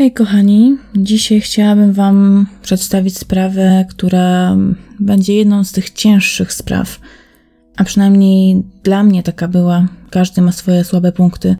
Hej 0.00 0.12
kochani, 0.12 0.76
dzisiaj 0.96 1.40
chciałabym 1.40 1.92
Wam 1.92 2.46
przedstawić 2.62 3.18
sprawę, 3.18 3.84
która 3.88 4.56
będzie 5.00 5.34
jedną 5.34 5.64
z 5.64 5.72
tych 5.72 5.90
cięższych 5.90 6.52
spraw, 6.52 7.00
a 7.76 7.84
przynajmniej 7.84 8.62
dla 8.82 9.02
mnie 9.02 9.22
taka 9.22 9.48
była. 9.48 9.88
Każdy 10.10 10.42
ma 10.42 10.52
swoje 10.52 10.84
słabe 10.84 11.12
punkty. 11.12 11.56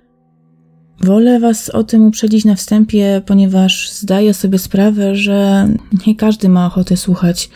Wolę 1.01 1.41
Was 1.41 1.71
o 1.71 1.85
tym 1.85 2.07
uprzedzić 2.07 2.45
na 2.45 2.55
wstępie, 2.55 3.23
ponieważ 3.27 3.91
zdaję 3.93 4.34
sobie 4.34 4.59
sprawę, 4.59 5.17
że 5.17 5.69
nie 6.07 6.17
każdy 6.17 6.48
ma 6.48 6.67
ochotę 6.67 6.97
słuchać 6.97 7.51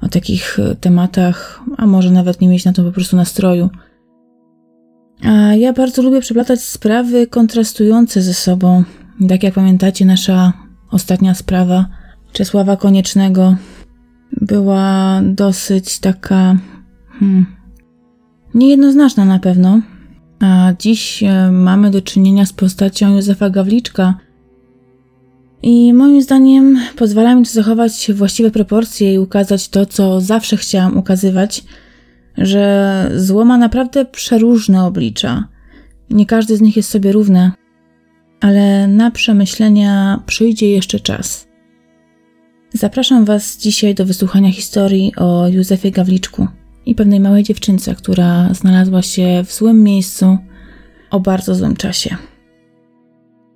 o 0.00 0.08
takich 0.08 0.58
tematach, 0.80 1.62
a 1.76 1.86
może 1.86 2.10
nawet 2.10 2.40
nie 2.40 2.48
mieć 2.48 2.64
na 2.64 2.72
to 2.72 2.84
po 2.84 2.92
prostu 2.92 3.16
nastroju. 3.16 3.68
A 5.22 5.54
ja 5.54 5.72
bardzo 5.72 6.02
lubię 6.02 6.20
przeplatać 6.20 6.60
sprawy 6.60 7.26
kontrastujące 7.26 8.22
ze 8.22 8.34
sobą, 8.34 8.84
tak 9.28 9.42
jak 9.42 9.54
pamiętacie, 9.54 10.04
nasza 10.04 10.52
ostatnia 10.90 11.34
sprawa 11.34 11.86
Czesława 12.32 12.76
Koniecznego 12.76 13.56
była 14.40 15.20
dosyć 15.24 15.98
taka 15.98 16.56
hmm, 17.18 17.46
niejednoznaczna 18.54 19.24
na 19.24 19.38
pewno. 19.38 19.80
A 20.40 20.72
dziś 20.78 21.22
e, 21.22 21.50
mamy 21.52 21.90
do 21.90 22.02
czynienia 22.02 22.46
z 22.46 22.52
postacią 22.52 23.14
Józefa 23.14 23.50
Gawliczka. 23.50 24.14
I 25.62 25.92
moim 25.92 26.22
zdaniem 26.22 26.78
pozwala 26.96 27.34
mi 27.34 27.44
to 27.44 27.50
zachować 27.50 28.10
właściwe 28.14 28.50
proporcje 28.50 29.14
i 29.14 29.18
ukazać 29.18 29.68
to, 29.68 29.86
co 29.86 30.20
zawsze 30.20 30.56
chciałam 30.56 30.96
ukazywać, 30.96 31.64
że 32.38 33.10
zło 33.16 33.44
ma 33.44 33.58
naprawdę 33.58 34.04
przeróżne 34.04 34.84
oblicza. 34.84 35.48
Nie 36.10 36.26
każdy 36.26 36.56
z 36.56 36.60
nich 36.60 36.76
jest 36.76 36.90
sobie 36.90 37.12
równe 37.12 37.52
ale 38.40 38.88
na 38.88 39.10
przemyślenia 39.10 40.22
przyjdzie 40.26 40.70
jeszcze 40.70 41.00
czas. 41.00 41.48
Zapraszam 42.72 43.24
Was 43.24 43.56
dzisiaj 43.56 43.94
do 43.94 44.04
wysłuchania 44.04 44.52
historii 44.52 45.12
o 45.16 45.48
Józefie 45.48 45.90
Gawliczku 45.90 46.48
i 46.86 46.94
pewnej 46.94 47.20
małej 47.20 47.42
dziewczynce, 47.42 47.94
która 47.94 48.54
znalazła 48.54 49.02
się 49.02 49.44
w 49.46 49.52
złym 49.52 49.82
miejscu 49.82 50.38
o 51.10 51.20
bardzo 51.20 51.54
złym 51.54 51.76
czasie. 51.76 52.16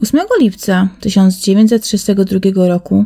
8 0.03 0.21
lipca 0.41 0.89
1932 1.01 2.69
roku 2.69 3.05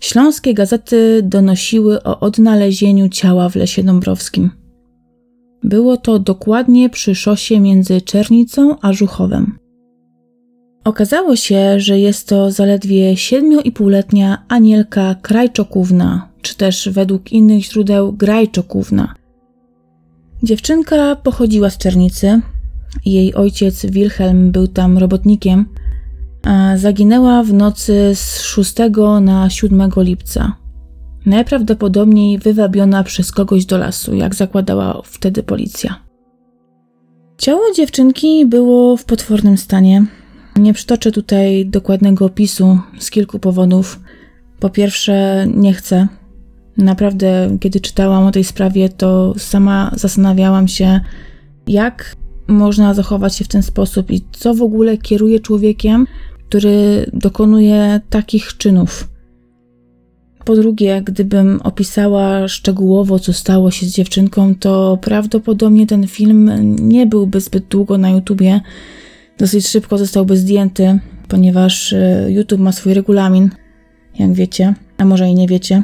śląskie 0.00 0.54
gazety 0.54 1.20
donosiły 1.24 2.02
o 2.02 2.20
odnalezieniu 2.20 3.08
ciała 3.08 3.48
w 3.48 3.56
lesie 3.56 3.82
dąbrowskim. 3.82 4.50
Było 5.62 5.96
to 5.96 6.18
dokładnie 6.18 6.90
przy 6.90 7.14
szosie 7.14 7.60
między 7.60 8.00
Czernicą 8.00 8.76
a 8.80 8.92
Żuchowem. 8.92 9.58
Okazało 10.86 11.36
się, 11.36 11.80
że 11.80 11.98
jest 11.98 12.28
to 12.28 12.50
zaledwie 12.50 13.14
7,5-letnia 13.14 14.44
Anielka 14.48 15.14
Krajczokówna, 15.22 16.28
czy 16.42 16.56
też 16.56 16.88
według 16.92 17.32
innych 17.32 17.64
źródeł 17.64 18.12
Grajczokówna. 18.12 19.14
Dziewczynka 20.42 21.16
pochodziła 21.16 21.70
z 21.70 21.78
Czernicy. 21.78 22.40
Jej 23.04 23.34
ojciec 23.34 23.86
Wilhelm 23.86 24.50
był 24.52 24.68
tam 24.68 24.98
robotnikiem, 24.98 25.66
a 26.44 26.76
zaginęła 26.76 27.42
w 27.42 27.52
nocy 27.52 28.12
z 28.14 28.40
6 28.40 28.74
na 29.20 29.50
7 29.50 29.90
lipca. 29.96 30.56
Najprawdopodobniej 31.26 32.38
wywabiona 32.38 33.04
przez 33.04 33.32
kogoś 33.32 33.64
do 33.64 33.78
lasu, 33.78 34.14
jak 34.14 34.34
zakładała 34.34 35.02
wtedy 35.04 35.42
policja. 35.42 36.00
Ciało 37.38 37.62
dziewczynki 37.76 38.46
było 38.46 38.96
w 38.96 39.04
potwornym 39.04 39.56
stanie. 39.56 40.06
Nie 40.56 40.72
przytoczę 40.74 41.12
tutaj 41.12 41.66
dokładnego 41.66 42.24
opisu 42.24 42.78
z 42.98 43.10
kilku 43.10 43.38
powodów. 43.38 44.00
Po 44.60 44.70
pierwsze, 44.70 45.46
nie 45.54 45.72
chcę. 45.72 46.08
Naprawdę, 46.76 47.56
kiedy 47.60 47.80
czytałam 47.80 48.24
o 48.26 48.32
tej 48.32 48.44
sprawie, 48.44 48.88
to 48.88 49.34
sama 49.38 49.90
zastanawiałam 49.94 50.68
się, 50.68 51.00
jak 51.66 52.16
można 52.48 52.94
zachować 52.94 53.36
się 53.36 53.44
w 53.44 53.48
ten 53.48 53.62
sposób 53.62 54.10
i 54.10 54.24
co 54.32 54.54
w 54.54 54.62
ogóle 54.62 54.98
kieruje 54.98 55.40
człowiekiem, 55.40 56.06
który 56.48 57.06
dokonuje 57.12 58.00
takich 58.10 58.56
czynów. 58.56 59.08
Po 60.44 60.56
drugie, 60.56 61.02
gdybym 61.04 61.60
opisała 61.64 62.48
szczegółowo, 62.48 63.18
co 63.18 63.32
stało 63.32 63.70
się 63.70 63.86
z 63.86 63.92
dziewczynką, 63.92 64.54
to 64.54 64.98
prawdopodobnie 65.02 65.86
ten 65.86 66.06
film 66.06 66.50
nie 66.88 67.06
byłby 67.06 67.40
zbyt 67.40 67.68
długo 67.68 67.98
na 67.98 68.10
YouTubie 68.10 68.60
dosyć 69.38 69.68
szybko 69.68 69.98
zostałby 69.98 70.36
zdjęty, 70.36 70.98
ponieważ 71.28 71.92
y, 71.92 72.26
YouTube 72.28 72.60
ma 72.60 72.72
swój 72.72 72.94
regulamin, 72.94 73.50
jak 74.18 74.32
wiecie, 74.32 74.74
a 74.98 75.04
może 75.04 75.28
i 75.28 75.34
nie 75.34 75.48
wiecie. 75.48 75.82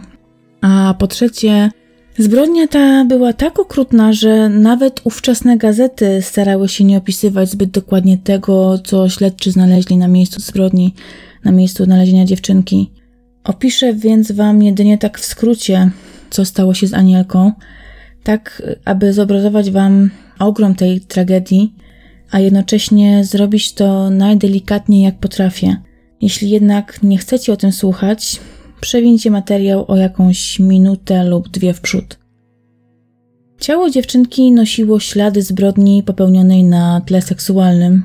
A 0.61 0.95
po 0.99 1.07
trzecie, 1.07 1.71
zbrodnia 2.19 2.69
ta 2.69 3.05
była 3.05 3.33
tak 3.33 3.59
okrutna, 3.59 4.13
że 4.13 4.49
nawet 4.49 5.01
ówczesne 5.05 5.59
gazety 5.59 6.23
starały 6.23 6.69
się 6.69 6.85
nie 6.85 6.99
opisywać 6.99 7.51
zbyt 7.51 7.71
dokładnie 7.71 8.19
tego, 8.19 8.79
co 8.85 9.09
śledczy 9.09 9.51
znaleźli 9.51 9.97
na 9.97 10.09
miejscu 10.09 10.41
zbrodni, 10.41 10.95
na 11.45 11.53
miejscu 11.53 11.83
odnalezienia 11.83 12.25
dziewczynki. 12.25 12.91
Opiszę 13.45 13.95
więc 13.95 14.33
Wam 14.33 14.63
jedynie 14.63 14.99
tak 14.99 15.19
w 15.19 15.25
skrócie, 15.25 15.91
co 16.31 16.45
stało 16.45 16.75
się 16.75 16.87
z 16.87 16.95
Anielką, 16.95 17.53
tak 18.23 18.63
aby 18.85 19.13
zobrazować 19.13 19.71
Wam 19.71 20.11
ogrom 20.39 20.75
tej 20.75 21.01
tragedii 21.01 21.75
a 22.33 22.41
jednocześnie 22.41 23.25
zrobić 23.25 23.73
to 23.73 24.11
najdelikatniej 24.11 25.03
jak 25.03 25.19
potrafię. 25.19 25.77
Jeśli 26.21 26.51
jednak 26.51 27.03
nie 27.03 27.19
chcecie 27.19 27.53
o 27.53 27.57
tym 27.57 27.73
słuchać, 27.73 28.41
przewincie 28.81 29.31
materiał 29.31 29.85
o 29.89 29.97
jakąś 29.97 30.59
minutę 30.59 31.25
lub 31.25 31.49
dwie 31.49 31.75
w 31.75 31.81
przód. 31.81 32.19
Ciało 33.61 33.91
dziewczynki 33.91 34.53
nosiło 34.53 35.01
ślady 35.01 35.43
zbrodni 35.43 36.03
popełnionej 36.03 36.65
na 36.65 37.01
tle 37.01 37.23
seksualnym. 37.23 38.03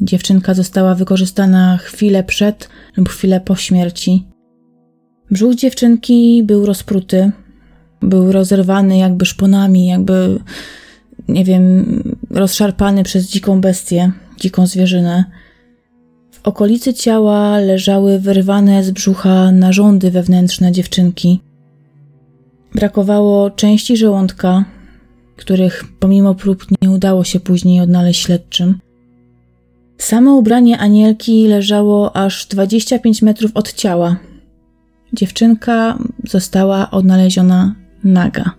Dziewczynka 0.00 0.54
została 0.54 0.94
wykorzystana 0.94 1.76
chwilę 1.76 2.24
przed 2.24 2.68
lub 2.96 3.08
chwilę 3.08 3.40
po 3.40 3.56
śmierci. 3.56 4.28
Brzuch 5.30 5.54
dziewczynki 5.54 6.42
był 6.44 6.66
rozpruty, 6.66 7.30
był 8.02 8.32
rozerwany 8.32 8.98
jakby 8.98 9.26
szponami, 9.26 9.86
jakby 9.86 10.38
nie 11.28 11.44
wiem, 11.44 12.02
rozszarpany 12.30 13.04
przez 13.04 13.26
dziką 13.30 13.60
bestię, 13.60 14.12
dziką 14.40 14.66
zwierzynę. 14.66 15.24
W 16.30 16.48
okolicy 16.48 16.94
ciała 16.94 17.58
leżały 17.58 18.18
wyrwane 18.18 18.84
z 18.84 18.90
brzucha 18.90 19.52
narządy 19.52 20.10
wewnętrzne 20.10 20.72
dziewczynki. 20.72 21.40
Brakowało 22.74 23.50
części 23.50 23.96
żołądka, 23.96 24.64
których 25.36 25.84
pomimo 26.00 26.34
prób 26.34 26.64
nie 26.82 26.90
udało 26.90 27.24
się 27.24 27.40
później 27.40 27.80
odnaleźć 27.80 28.22
śledczym. 28.22 28.78
Samo 29.98 30.34
ubranie 30.34 30.78
Anielki 30.78 31.46
leżało 31.46 32.16
aż 32.16 32.46
25 32.46 33.22
metrów 33.22 33.50
od 33.54 33.72
ciała. 33.72 34.16
Dziewczynka 35.12 35.98
została 36.24 36.90
odnaleziona 36.90 37.74
naga. 38.04 38.50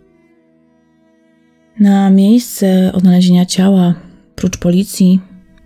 Na 1.79 2.09
miejsce 2.09 2.91
odnalezienia 2.93 3.45
ciała, 3.45 3.93
prócz 4.35 4.57
policji, 4.57 5.19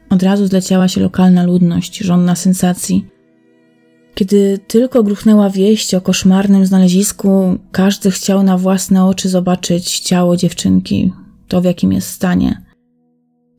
od 0.09 0.23
razu 0.23 0.47
zleciała 0.47 0.87
się 0.87 1.01
lokalna 1.01 1.43
ludność, 1.43 1.97
żądna 1.97 2.35
sensacji. 2.35 3.07
Kiedy 4.15 4.59
tylko 4.67 5.03
gruchnęła 5.03 5.49
wieść 5.49 5.93
o 5.93 6.01
koszmarnym 6.01 6.65
znalezisku, 6.65 7.57
każdy 7.71 8.11
chciał 8.11 8.43
na 8.43 8.57
własne 8.57 9.05
oczy 9.05 9.29
zobaczyć 9.29 9.99
ciało 9.99 10.37
dziewczynki, 10.37 11.13
to 11.47 11.61
w 11.61 11.65
jakim 11.65 11.91
jest 11.93 12.09
stanie. 12.09 12.61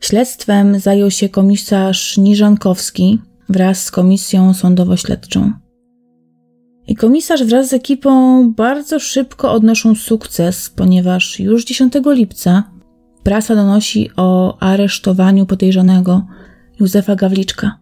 Śledztwem 0.00 0.80
zajął 0.80 1.10
się 1.10 1.28
komisarz 1.28 2.18
Niżankowski 2.18 3.18
wraz 3.48 3.84
z 3.84 3.90
komisją 3.90 4.54
sądowo-śledczą. 4.54 5.63
I 6.86 6.94
komisarz 6.96 7.44
wraz 7.44 7.68
z 7.68 7.72
ekipą 7.72 8.52
bardzo 8.52 9.00
szybko 9.00 9.52
odnoszą 9.52 9.94
sukces, 9.94 10.70
ponieważ 10.70 11.40
już 11.40 11.64
10 11.64 11.94
lipca 12.06 12.62
prasa 13.22 13.54
donosi 13.54 14.10
o 14.16 14.58
aresztowaniu 14.60 15.46
podejrzanego 15.46 16.26
Józefa 16.80 17.16
Gawliczka. 17.16 17.78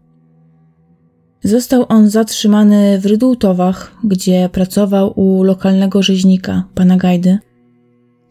Został 1.43 1.85
on 1.89 2.09
zatrzymany 2.09 2.99
w 2.99 3.05
Rydultowach, 3.05 3.95
gdzie 4.03 4.49
pracował 4.51 5.19
u 5.19 5.43
lokalnego 5.43 6.03
rzeźnika, 6.03 6.63
pana 6.75 6.97
Gajdy. 6.97 7.37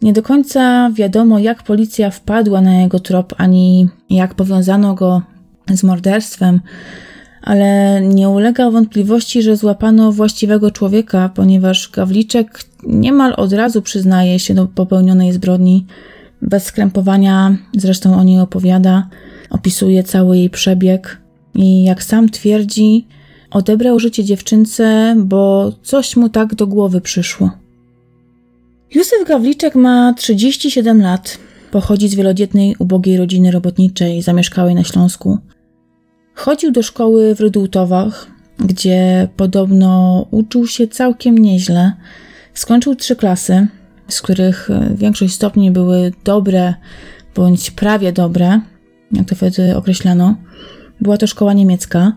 Nie 0.02 0.12
do 0.12 0.22
końca 0.22 0.90
wiadomo, 0.90 1.38
jak 1.38 1.62
policja 1.62 2.10
wpadła 2.10 2.60
na 2.60 2.74
jego 2.80 3.00
trop, 3.00 3.34
ani 3.38 3.88
jak 4.10 4.34
powiązano 4.34 4.94
go 4.94 5.22
z 5.70 5.82
morderstwem, 5.82 6.60
ale 7.42 8.00
nie 8.00 8.28
ulega 8.28 8.70
wątpliwości, 8.70 9.42
że 9.42 9.56
złapano 9.56 10.12
właściwego 10.12 10.70
człowieka, 10.70 11.30
ponieważ 11.34 11.90
Gawliczek 11.90 12.64
niemal 12.86 13.34
od 13.36 13.52
razu 13.52 13.82
przyznaje 13.82 14.38
się 14.38 14.54
do 14.54 14.66
popełnionej 14.66 15.32
zbrodni. 15.32 15.86
Bez 16.42 16.64
skrępowania 16.64 17.56
zresztą 17.76 18.16
o 18.16 18.24
niej 18.24 18.40
opowiada, 18.40 19.08
opisuje 19.50 20.02
cały 20.04 20.38
jej 20.38 20.50
przebieg 20.50 21.18
i 21.54 21.84
jak 21.84 22.02
sam 22.02 22.28
twierdzi, 22.28 23.06
odebrał 23.50 23.98
życie 23.98 24.24
dziewczynce, 24.24 25.14
bo 25.18 25.72
coś 25.82 26.16
mu 26.16 26.28
tak 26.28 26.54
do 26.54 26.66
głowy 26.66 27.00
przyszło. 27.00 27.50
Józef 28.94 29.28
Gawliczek 29.28 29.74
ma 29.74 30.14
37 30.14 31.02
lat. 31.02 31.38
Pochodzi 31.70 32.08
z 32.08 32.14
wielodzietnej, 32.14 32.76
ubogiej 32.78 33.16
rodziny 33.16 33.50
robotniczej 33.50 34.22
zamieszkałej 34.22 34.74
na 34.74 34.84
Śląsku. 34.84 35.38
Chodził 36.34 36.70
do 36.70 36.82
szkoły 36.82 37.34
w 37.34 37.40
Rydultowach, 37.40 38.26
gdzie 38.58 39.28
podobno 39.36 40.26
uczył 40.30 40.66
się 40.66 40.88
całkiem 40.88 41.38
nieźle. 41.38 41.92
Skończył 42.54 42.94
trzy 42.94 43.16
klasy, 43.16 43.66
z 44.08 44.22
których 44.22 44.68
większość 44.94 45.34
stopni 45.34 45.70
były 45.70 46.12
dobre 46.24 46.74
bądź 47.34 47.70
prawie 47.70 48.12
dobre, 48.12 48.60
jak 49.12 49.28
to 49.28 49.34
wtedy 49.34 49.76
określano. 49.76 50.36
Była 51.00 51.16
to 51.16 51.26
szkoła 51.26 51.52
niemiecka. 51.52 52.12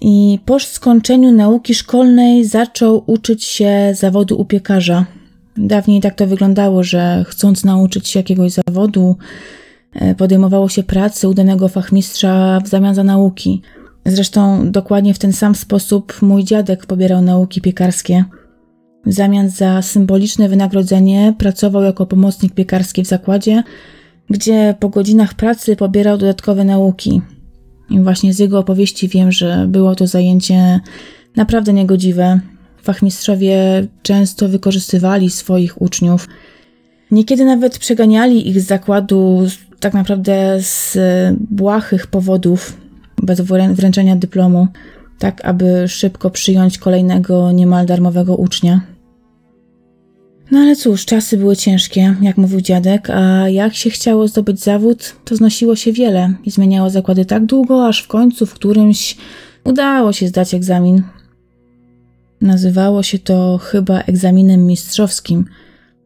I 0.00 0.38
po 0.44 0.60
skończeniu 0.60 1.32
nauki 1.32 1.74
szkolnej 1.74 2.44
zaczął 2.44 3.04
uczyć 3.06 3.44
się 3.44 3.92
zawodu 3.94 4.40
upiekarza. 4.40 5.06
Dawniej 5.56 6.00
tak 6.00 6.14
to 6.14 6.26
wyglądało, 6.26 6.82
że 6.82 7.24
chcąc 7.28 7.64
nauczyć 7.64 8.08
się 8.08 8.18
jakiegoś 8.18 8.52
zawodu, 8.52 9.16
e, 9.20 9.24
podejmowało 10.16 10.68
się 10.68 10.82
pracy 10.82 11.28
udanego 11.28 11.68
fachmistrza 11.68 12.60
w 12.64 12.68
zamian 12.68 12.94
za 12.94 13.04
nauki. 13.04 13.62
Zresztą 14.06 14.70
dokładnie 14.70 15.14
w 15.14 15.18
ten 15.18 15.32
sam 15.32 15.54
sposób 15.54 16.22
mój 16.22 16.44
dziadek 16.44 16.86
pobierał 16.86 17.22
nauki 17.22 17.60
piekarskie. 17.60 18.24
W 19.06 19.12
zamian 19.12 19.50
za 19.50 19.82
symboliczne 19.82 20.48
wynagrodzenie 20.48 21.34
pracował 21.38 21.82
jako 21.82 22.06
pomocnik 22.06 22.54
piekarski 22.54 23.02
w 23.02 23.06
zakładzie, 23.06 23.62
gdzie 24.30 24.74
po 24.80 24.88
godzinach 24.88 25.34
pracy 25.34 25.76
pobierał 25.76 26.18
dodatkowe 26.18 26.64
nauki. 26.64 27.22
I 27.90 28.00
właśnie 28.00 28.34
z 28.34 28.38
jego 28.38 28.58
opowieści 28.58 29.08
wiem, 29.08 29.32
że 29.32 29.66
było 29.68 29.94
to 29.94 30.06
zajęcie 30.06 30.80
naprawdę 31.36 31.72
niegodziwe. 31.72 32.40
Fachmistrzowie 32.82 33.86
często 34.02 34.48
wykorzystywali 34.48 35.30
swoich 35.30 35.82
uczniów. 35.82 36.28
Niekiedy 37.10 37.44
nawet 37.44 37.78
przeganiali 37.78 38.48
ich 38.48 38.60
z 38.60 38.66
zakładu 38.66 39.46
tak 39.80 39.94
naprawdę 39.94 40.62
z 40.62 40.98
błahych 41.50 42.06
powodów, 42.06 42.76
bez 43.22 43.40
wręczenia 43.72 44.16
dyplomu, 44.16 44.68
tak 45.18 45.44
aby 45.44 45.88
szybko 45.88 46.30
przyjąć 46.30 46.78
kolejnego 46.78 47.52
niemal 47.52 47.86
darmowego 47.86 48.36
ucznia. 48.36 48.80
No 50.50 50.58
ale 50.58 50.76
cóż, 50.76 51.04
czasy 51.04 51.36
były 51.36 51.56
ciężkie, 51.56 52.16
jak 52.20 52.36
mówił 52.36 52.60
dziadek, 52.60 53.10
a 53.10 53.48
jak 53.48 53.74
się 53.74 53.90
chciało 53.90 54.28
zdobyć 54.28 54.60
zawód, 54.60 55.16
to 55.24 55.36
znosiło 55.36 55.76
się 55.76 55.92
wiele 55.92 56.34
i 56.44 56.50
zmieniało 56.50 56.90
zakłady 56.90 57.24
tak 57.24 57.46
długo, 57.46 57.88
aż 57.88 58.02
w 58.02 58.08
końcu 58.08 58.46
w 58.46 58.54
którymś 58.54 59.16
udało 59.64 60.12
się 60.12 60.28
zdać 60.28 60.54
egzamin. 60.54 61.02
Nazywało 62.40 63.02
się 63.02 63.18
to 63.18 63.58
chyba 63.62 64.00
egzaminem 64.00 64.66
mistrzowskim, 64.66 65.44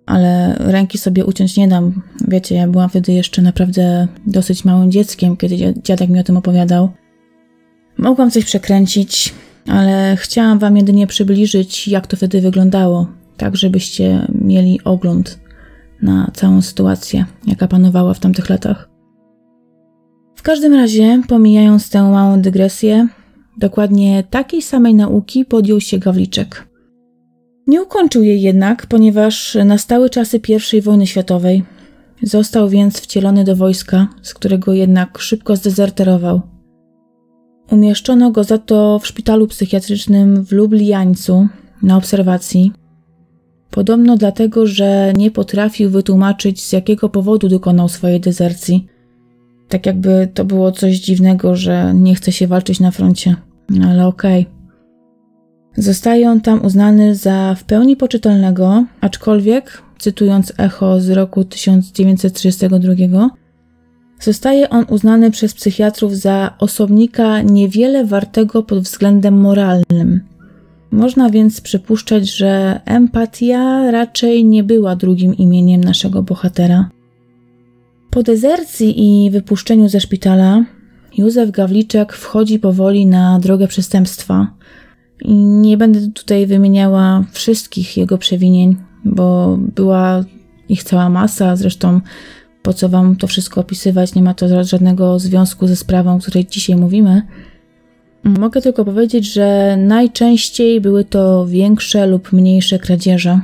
ale 0.07 0.55
ręki 0.59 0.99
sobie 0.99 1.25
uciąć 1.25 1.57
nie 1.57 1.69
dam. 1.69 2.03
Wiecie, 2.29 2.55
ja 2.55 2.69
byłam 2.69 2.89
wtedy 2.89 3.13
jeszcze 3.13 3.43
naprawdę 3.43 4.09
dosyć 4.27 4.65
małym 4.65 4.93
dzieckiem, 4.93 5.37
kiedy 5.37 5.75
dziadek 5.83 6.11
mi 6.11 6.21
o 6.21 6.25
tym 6.25 6.37
opowiadał. 6.37 6.91
Mogłam 7.99 8.31
coś 8.31 8.45
przekręcić, 8.45 9.35
ale 9.69 10.17
chciałam 10.17 10.59
wam 10.59 10.77
jedynie 10.77 11.07
przybliżyć, 11.07 11.89
jak 11.89 12.07
to 12.07 12.17
wtedy 12.17 12.41
wyglądało, 12.41 13.07
tak 13.37 13.57
żebyście 13.57 14.27
mieli 14.35 14.85
ogląd 14.85 15.39
na 16.03 16.31
całą 16.35 16.63
sytuację, 16.63 17.25
jaka 17.47 17.69
panowała 17.69 18.15
w 18.15 18.21
tamtych 18.21 18.51
latach. 18.51 18.89
W 20.37 20.43
każdym 20.43 20.75
razie, 20.75 21.23
pomijając 21.29 21.91
tę 21.91 22.03
małą 22.03 22.41
dygresję, 22.41 23.09
dokładnie 23.59 24.25
takiej 24.31 24.63
samej 24.63 24.95
nauki 24.95 25.45
podjął 25.45 25.81
się 25.81 25.99
Gawliczek. 25.99 26.72
Nie 27.67 27.83
ukończył 27.83 28.23
jej 28.23 28.43
jednak, 28.43 28.87
ponieważ 28.87 29.57
nastały 29.65 30.11
czasy 30.11 30.41
I 30.73 30.81
wojny 30.81 31.07
światowej. 31.07 31.65
Został 32.23 32.69
więc 32.69 33.01
wcielony 33.01 33.45
do 33.45 33.57
wojska, 33.57 34.09
z 34.23 34.35
którego 34.35 34.73
jednak 34.73 35.19
szybko 35.19 35.57
zdezerterował. 35.57 36.41
Umieszczono 37.71 38.31
go 38.31 38.45
za 38.45 38.59
to 38.59 38.99
w 38.99 39.07
szpitalu 39.07 39.47
psychiatrycznym 39.47 40.45
w 40.45 40.53
Lubliańcu 40.53 41.49
na 41.83 41.97
obserwacji, 41.97 42.73
Podobno 43.73 44.17
dlatego, 44.17 44.67
że 44.67 45.13
nie 45.17 45.31
potrafił 45.31 45.91
wytłumaczyć, 45.91 46.63
z 46.63 46.73
jakiego 46.73 47.09
powodu 47.09 47.49
dokonał 47.49 47.89
swojej 47.89 48.21
dezercji. 48.21 48.87
Tak 49.69 49.87
jakby 49.87 50.29
to 50.35 50.45
było 50.45 50.73
coś 50.73 50.97
dziwnego, 50.97 51.57
że 51.57 51.93
nie 51.95 52.15
chce 52.15 52.33
się 52.33 52.47
walczyć 52.47 52.81
na 52.81 52.91
froncie. 52.91 53.37
Ale 53.85 54.07
okej. 54.07 54.41
Okay. 54.43 54.62
Zostaje 55.77 56.31
on 56.31 56.41
tam 56.41 56.65
uznany 56.65 57.15
za 57.15 57.55
w 57.55 57.65
pełni 57.65 57.97
poczytalnego, 57.97 58.85
aczkolwiek, 59.01 59.83
cytując 59.99 60.53
echo 60.59 61.01
z 61.01 61.11
roku 61.11 61.45
1932, 61.45 63.31
zostaje 64.21 64.71
on 64.71 64.85
uznany 64.89 65.31
przez 65.31 65.55
psychiatrów 65.55 66.17
za 66.17 66.55
osobnika 66.59 67.43
niewiele 67.43 68.05
wartego 68.05 68.63
pod 68.63 68.79
względem 68.79 69.41
moralnym– 69.41 70.21
można 70.93 71.31
więc 71.31 71.61
przypuszczać, 71.61 72.37
że 72.37 72.81
empatia 72.85 73.91
raczej 73.91 74.45
nie 74.45 74.65
była 74.65 74.97
drugim 74.97 75.37
imieniem 75.37 75.85
naszego 75.85 76.23
bohatera. 76.23 76.89
Po 78.11 78.23
dezercji 78.23 79.25
i 79.27 79.31
wypuszczeniu 79.31 79.89
ze 79.89 80.01
szpitala, 80.01 80.65
Józef 81.19 81.51
Gawliczek 81.51 82.13
wchodzi 82.13 82.59
powoli 82.59 83.07
na 83.07 83.39
drogę 83.39 83.69
przestępstwa. 83.69 84.55
Nie 85.25 85.77
będę 85.77 86.01
tutaj 86.11 86.47
wymieniała 86.47 87.25
wszystkich 87.33 87.97
jego 87.97 88.19
przewinień, 88.19 88.77
bo 89.05 89.59
była 89.75 90.25
ich 90.69 90.85
cała 90.85 91.09
masa, 91.09 91.57
zresztą 91.57 92.01
po 92.63 92.73
co 92.73 92.89
wam 92.89 93.17
to 93.17 93.27
wszystko 93.27 93.61
opisywać, 93.61 94.15
nie 94.15 94.23
ma 94.23 94.35
to 94.35 94.65
żadnego 94.65 95.19
związku 95.19 95.67
ze 95.67 95.77
sprawą, 95.77 96.17
o 96.17 96.19
której 96.19 96.47
dzisiaj 96.47 96.77
mówimy. 96.77 97.23
Mogę 98.25 98.61
tylko 98.61 98.85
powiedzieć, 98.85 99.33
że 99.33 99.77
najczęściej 99.77 100.81
były 100.81 101.05
to 101.05 101.47
większe 101.47 102.07
lub 102.07 102.33
mniejsze 102.33 102.79
kradzieże. 102.79 103.41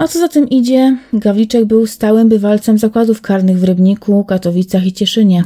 A 0.00 0.08
co 0.08 0.18
za 0.18 0.28
tym 0.28 0.48
idzie, 0.48 0.98
Gawliczek 1.12 1.64
był 1.64 1.86
stałym 1.86 2.28
bywalcem 2.28 2.78
zakładów 2.78 3.20
karnych 3.20 3.58
w 3.58 3.64
Rybniku, 3.64 4.24
Katowicach 4.24 4.86
i 4.86 4.92
Cieszynie. 4.92 5.44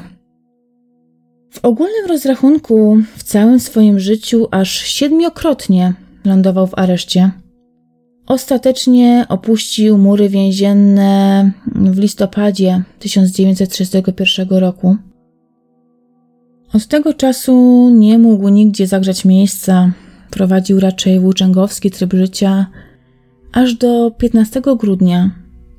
W 1.50 1.64
ogólnym 1.64 2.07
rozrachunku 2.09 2.99
w 3.16 3.23
całym 3.23 3.61
swoim 3.61 4.00
życiu 4.00 4.49
aż 4.50 4.71
siedmiokrotnie 4.71 5.95
lądował 6.25 6.66
w 6.66 6.78
areszcie. 6.78 7.30
Ostatecznie 8.26 9.26
opuścił 9.28 9.99
mury 9.99 10.28
więzienne 10.28 11.50
w 11.66 11.99
listopadzie 11.99 12.83
1931 12.99 14.49
roku. 14.49 14.97
Od 16.75 16.87
tego 16.87 17.14
czasu 17.14 17.88
nie 17.95 18.19
mógł 18.19 18.49
nigdzie 18.49 18.87
zagrzać 18.87 19.25
miejsca, 19.25 19.92
prowadził 20.30 20.80
raczej 20.80 21.21
włóczęgowski 21.21 21.90
tryb 21.90 22.12
życia, 22.12 22.66
aż 23.52 23.75
do 23.75 24.11
15 24.11 24.62
grudnia, 24.78 25.30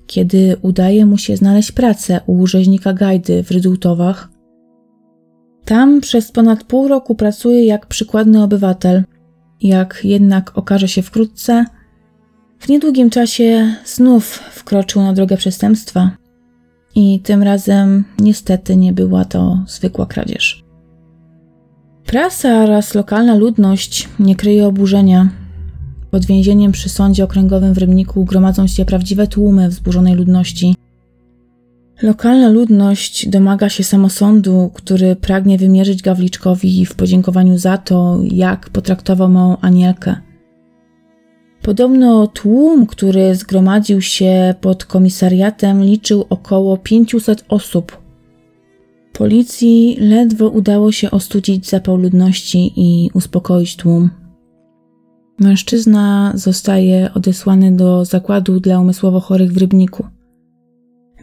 kiedy 0.08 0.56
udaje 0.62 1.06
mu 1.06 1.18
się 1.18 1.38
znaleźć 1.38 1.72
pracę 1.72 2.22
u 2.26 2.48
rzeźnika 2.48 2.94
Gajdy 2.94 3.44
w 3.44 3.52
Rydultowach. 3.52 4.31
Tam 5.66 6.02
przez 6.02 6.32
ponad 6.32 6.64
pół 6.64 6.88
roku 6.88 7.16
pracuje 7.16 7.66
jak 7.66 7.86
przykładny 7.86 8.44
obywatel. 8.44 9.04
Jak 9.62 10.02
jednak 10.04 10.58
okaże 10.58 10.88
się 10.88 11.02
wkrótce, 11.02 11.66
w 12.60 12.70
niedługim 12.70 13.10
czasie 13.10 13.76
znów 13.86 14.26
wkroczył 14.52 15.02
na 15.02 15.14
drogę 15.14 15.38
przestępstwa. 15.38 16.12
I 16.96 17.20
tym 17.20 17.44
razem 17.44 18.04
niestety 18.20 18.76
nie 18.76 18.94
była 18.94 19.26
to 19.26 19.64
zwykła 19.68 20.06
kradzież. 20.06 20.64
Prasa 22.06 22.64
oraz 22.64 22.96
lokalna 22.96 23.36
ludność 23.36 24.10
nie 24.20 24.36
kryje 24.36 24.68
oburzenia. 24.68 25.30
Pod 26.12 26.26
więzieniem 26.26 26.72
przy 26.72 26.90
sądzie 26.90 27.24
okręgowym 27.24 27.74
w 27.74 27.78
Rybniku 27.78 28.26
gromadzą 28.26 28.68
się 28.68 28.86
prawdziwe 28.86 29.28
tłumy 29.28 29.70
wzburzonej 29.70 30.16
ludności. 30.16 30.76
Lokalna 32.02 32.50
ludność 32.50 33.30
domaga 33.30 33.70
się 33.70 33.84
samosądu, 33.84 34.72
który 34.74 35.16
pragnie 35.16 35.58
wymierzyć 35.58 36.02
Gawliczkowi 36.02 36.86
w 36.86 36.96
podziękowaniu 36.96 37.58
za 37.58 37.78
to, 37.78 38.20
jak 38.24 38.70
potraktował 38.70 39.30
małą 39.30 39.58
Anielkę. 39.58 40.16
Podobno 41.62 42.28
tłum, 42.28 42.88
który 42.88 43.36
zgromadził 43.36 44.02
się 44.02 44.56
pod 44.62 44.86
komisariatem, 44.86 45.84
liczył 45.84 46.26
około 46.30 46.78
500 46.78 47.46
osób, 47.50 48.02
Policji 49.14 49.98
ledwo 50.00 50.50
udało 50.50 50.92
się 50.92 51.12
ostudzić 51.12 51.70
zapał 51.70 51.98
ludności 51.98 52.74
i 52.76 53.10
uspokoić 53.14 53.76
tłum. 53.76 54.10
Mężczyzna 55.40 56.32
zostaje 56.36 57.10
odesłany 57.14 57.72
do 57.72 58.06
zakładu 58.06 58.60
dla 58.60 58.80
umysłowo 58.80 59.20
chorych 59.20 59.54
w 59.54 59.58
Rybniku. 59.58 60.08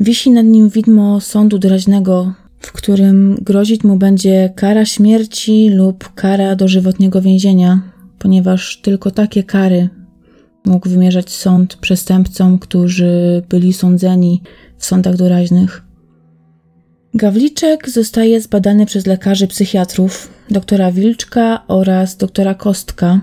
Wisi 0.01 0.31
nad 0.31 0.47
nim 0.47 0.69
widmo 0.69 1.21
sądu 1.21 1.59
doraźnego, 1.59 2.33
w 2.61 2.73
którym 2.73 3.39
grozić 3.43 3.85
mu 3.85 3.97
będzie 3.97 4.53
kara 4.57 4.85
śmierci 4.85 5.71
lub 5.71 6.15
kara 6.15 6.57
dożywotniego 6.57 7.23
więzienia, 7.23 7.81
ponieważ 8.19 8.81
tylko 8.83 9.11
takie 9.11 9.43
kary 9.43 9.89
mógł 10.65 10.89
wymierzać 10.89 11.31
sąd 11.31 11.77
przestępcom, 11.77 12.59
którzy 12.59 13.43
byli 13.49 13.73
sądzeni 13.73 14.43
w 14.77 14.85
sądach 14.85 15.17
doraźnych. 15.17 15.83
Gawliczek 17.15 17.91
zostaje 17.91 18.41
zbadany 18.41 18.87
przez 18.87 19.07
lekarzy 19.07 19.47
psychiatrów, 19.47 20.31
doktora 20.51 20.93
Wilczka 20.93 21.65
oraz 21.69 22.17
doktora 22.17 22.55
Kostka. 22.55 23.21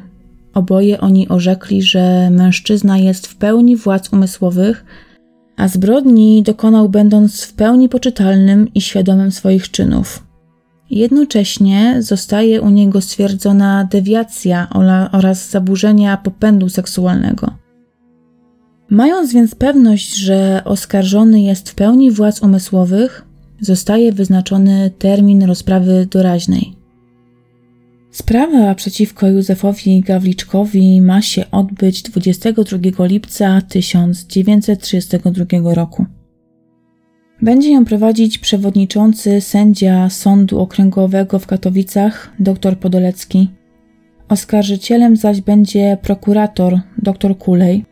Oboje 0.54 1.02
oni 1.02 1.30
orzekli, 1.30 1.84
że 1.84 2.30
mężczyzna 2.30 2.98
jest 2.98 3.28
w 3.28 3.36
pełni 3.36 3.76
władz 3.76 4.14
umysłowych, 4.14 4.86
a 5.58 5.68
zbrodni 5.68 6.44
dokonał 6.44 6.90
będąc 6.90 7.44
w 7.44 7.54
pełni 7.54 7.90
poczytalnym 7.90 8.74
i 8.74 8.82
świadomym 8.82 9.32
swoich 9.32 9.72
czynów. 9.72 10.24
Jednocześnie 10.90 11.96
zostaje 12.00 12.62
u 12.62 12.70
niego 12.70 13.02
stwierdzona 13.02 13.88
dewiacja 13.92 14.68
oraz 15.12 15.50
zaburzenia 15.50 16.18
popędu 16.18 16.70
seksualnego. 16.70 17.52
Mając 18.90 19.34
więc 19.34 19.56
pewność, 19.56 20.16
że 20.16 20.62
oskarżony 20.66 21.42
jest 21.42 21.70
w 21.70 21.76
pełni 21.76 22.12
władz 22.12 22.42
umysłowych, 22.42 23.26
zostaje 23.62 24.12
wyznaczony 24.12 24.92
termin 25.00 25.44
rozprawy 25.44 26.08
doraźnej. 26.12 26.76
Sprawa 28.16 28.76
przeciwko 28.76 29.28
Józefowi 29.28 30.02
Gawliczkowi 30.02 31.02
ma 31.02 31.22
się 31.22 31.52
odbyć 31.52 32.02
22 32.02 33.06
lipca 33.06 33.62
1932 33.62 35.74
roku. 35.74 36.06
Będzie 37.42 37.72
ją 37.72 37.86
prowadzić 37.86 38.38
przewodniczący 38.38 39.42
sędzia 39.42 40.10
Sądu 40.10 40.60
Okręgowego 40.60 41.40
w 41.40 41.48
Katowicach 41.48 42.34
dr 42.40 42.80
Podolecki. 42.80 43.50
Oskarżycielem 44.30 45.16
zaś 45.16 45.42
będzie 45.42 45.98
prokurator 46.02 46.80
dr 46.98 47.38
Kulej. 47.38 47.86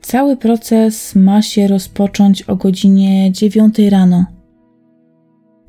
Cały 0.00 0.36
proces 0.36 1.14
ma 1.14 1.42
się 1.42 1.68
rozpocząć 1.68 2.42
o 2.42 2.56
godzinie 2.56 3.32
9 3.32 3.78
rano. 3.78 4.37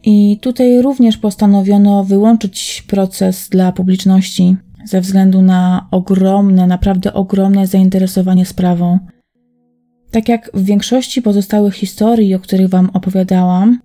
I 0.03 0.39
tutaj 0.41 0.81
również 0.81 1.17
postanowiono 1.17 2.03
wyłączyć 2.03 2.83
proces 2.87 3.49
dla 3.49 3.71
publiczności 3.71 4.57
ze 4.85 5.01
względu 5.01 5.41
na 5.41 5.87
ogromne, 5.91 6.67
naprawdę 6.67 7.13
ogromne 7.13 7.67
zainteresowanie 7.67 8.45
sprawą. 8.45 8.99
Tak 10.11 10.29
jak 10.29 10.51
w 10.53 10.63
większości 10.63 11.21
pozostałych 11.21 11.73
historii, 11.73 12.35
o 12.35 12.39
których 12.39 12.69
Wam 12.69 12.89
opowiadałam, 12.93 13.79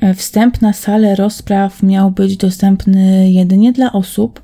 e, 0.00 0.14
wstęp 0.14 0.62
na 0.62 0.72
salę 0.72 1.14
rozpraw 1.14 1.82
miał 1.82 2.10
być 2.10 2.36
dostępny 2.36 3.32
jedynie 3.32 3.72
dla 3.72 3.92
osób, 3.92 4.42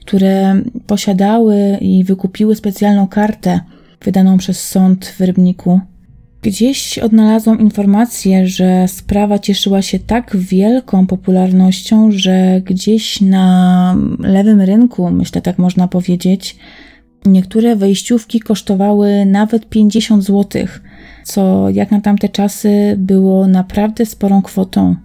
które 0.00 0.62
posiadały 0.86 1.78
i 1.80 2.04
wykupiły 2.04 2.56
specjalną 2.56 3.06
kartę 3.06 3.60
wydaną 4.02 4.38
przez 4.38 4.68
sąd 4.68 5.06
w 5.06 5.20
Rybniku. 5.20 5.80
Gdzieś 6.42 6.98
odnalazłam 6.98 7.60
informację, 7.60 8.46
że 8.46 8.88
sprawa 8.88 9.38
cieszyła 9.38 9.82
się 9.82 9.98
tak 9.98 10.36
wielką 10.36 11.06
popularnością, 11.06 12.10
że 12.10 12.60
gdzieś 12.64 13.20
na 13.20 13.96
lewym 14.18 14.60
rynku, 14.60 15.10
myślę 15.10 15.42
tak 15.42 15.58
można 15.58 15.88
powiedzieć, 15.88 16.56
Niektóre 17.26 17.76
wejściówki 17.76 18.40
kosztowały 18.40 19.26
nawet 19.26 19.68
50 19.68 20.24
zł, 20.24 20.66
co 21.24 21.70
jak 21.70 21.90
na 21.90 22.00
tamte 22.00 22.28
czasy 22.28 22.94
było 22.98 23.46
naprawdę 23.46 24.06
sporą 24.06 24.42
kwotą. 24.42 24.96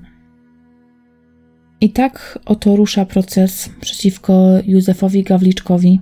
I 1.82 1.89
tak 1.89 2.39
oto 2.46 2.75
rusza 2.75 3.06
proces 3.06 3.70
przeciwko 3.82 4.50
Józefowi 4.65 5.24
Gawliczkowi. 5.24 6.00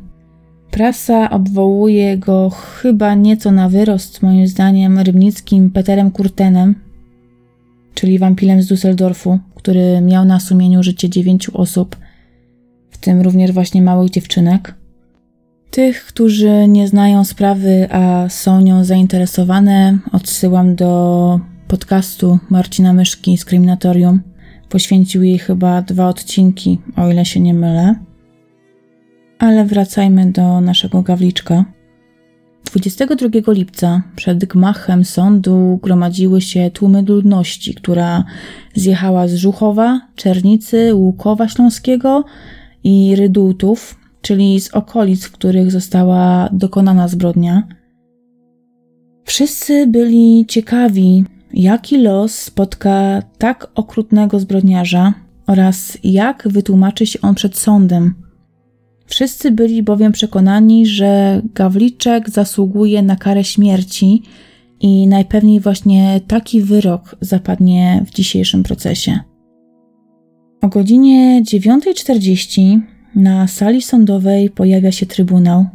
Prasa 0.72 1.30
obwołuje 1.30 2.18
go 2.18 2.50
chyba 2.50 3.16
nieco 3.16 3.52
na 3.52 3.70
wyrost, 3.70 4.22
moim 4.22 4.48
zdaniem, 4.48 5.00
rybnickim 5.00 5.72
Peterem 5.72 6.12
Kurtenem, 6.12 6.76
czyli 7.94 8.20
wampilem 8.20 8.62
z 8.62 8.68
Düsseldorfu, 8.68 9.40
który 9.56 10.02
miał 10.02 10.26
na 10.26 10.40
sumieniu 10.40 10.84
życie 10.84 11.10
dziewięciu 11.10 11.58
osób, 11.58 11.96
w 12.90 12.98
tym 12.98 13.22
również 13.22 13.52
właśnie 13.52 13.82
małych 13.82 14.10
dziewczynek. 14.10 14.76
Tych, 15.72 16.06
którzy 16.06 16.68
nie 16.68 16.88
znają 16.88 17.24
sprawy, 17.24 17.88
a 17.92 18.30
są 18.30 18.62
nią 18.62 18.84
zainteresowane, 18.84 19.98
odsyłam 20.12 20.76
do 20.76 21.40
podcastu 21.68 22.40
Marcina 22.50 22.94
Myszki 22.94 23.38
z 23.38 23.46
Kryminatorium. 23.46 24.22
Poświęcił 24.70 25.24
jej 25.24 25.38
chyba 25.38 25.82
dwa 25.82 26.08
odcinki, 26.08 26.80
o 26.96 27.12
ile 27.12 27.26
się 27.26 27.40
nie 27.40 27.54
mylę. 27.54 27.96
Ale 29.40 29.66
wracajmy 29.66 30.32
do 30.32 30.62
naszego 30.62 31.02
gawliczka. 31.02 31.66
22 32.66 33.54
lipca 33.54 34.04
przed 34.16 34.46
gmachem 34.46 35.06
sądu 35.06 35.80
gromadziły 35.84 36.42
się 36.42 36.72
tłumy 36.74 37.02
ludności, 37.02 37.74
która 37.74 38.24
zjechała 38.76 39.28
z 39.28 39.36
Żuchowa, 39.36 40.02
Czernicy, 40.16 40.96
Łukowa 40.96 41.48
Śląskiego 41.48 42.24
i 42.84 43.16
Rydultów, 43.16 44.00
czyli 44.22 44.62
z 44.62 44.74
okolic, 44.74 45.26
w 45.26 45.32
których 45.32 45.72
została 45.72 46.50
dokonana 46.52 47.08
zbrodnia. 47.08 47.68
Wszyscy 49.26 49.88
byli 49.88 50.46
ciekawi, 50.48 51.26
jaki 51.54 51.98
los 51.98 52.36
spotka 52.36 53.22
tak 53.38 53.68
okrutnego 53.76 54.40
zbrodniarza 54.40 55.14
oraz 55.48 55.98
jak 56.04 56.48
wytłumaczy 56.48 57.06
się 57.06 57.22
on 57.22 57.36
przed 57.36 57.58
sądem. 57.58 58.25
Wszyscy 59.06 59.52
byli 59.52 59.84
bowiem 59.84 60.12
przekonani, 60.12 60.86
że 60.86 61.42
Gawliczek 61.56 62.30
zasługuje 62.30 63.02
na 63.02 63.16
karę 63.16 63.44
śmierci 63.44 64.24
i 64.80 65.08
najpewniej 65.08 65.60
właśnie 65.60 66.22
taki 66.28 66.62
wyrok 66.62 67.16
zapadnie 67.22 68.04
w 68.08 68.12
dzisiejszym 68.12 68.64
procesie. 68.64 69.20
O 70.62 70.68
godzinie 70.68 71.44
9.40 71.44 72.80
na 73.16 73.48
sali 73.48 73.82
sądowej 73.82 74.50
pojawia 74.50 74.92
się 74.92 75.06
trybunał. 75.06 75.66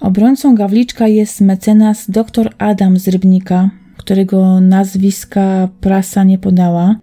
Obrońcą 0.00 0.54
Gawliczka 0.54 1.08
jest 1.08 1.40
mecenas 1.40 2.10
dr 2.10 2.54
Adam 2.58 2.98
z 2.98 3.08
Rybnika, 3.08 3.70
którego 3.96 4.60
nazwiska 4.60 5.68
prasa 5.80 6.24
nie 6.24 6.38
podała. 6.38 6.96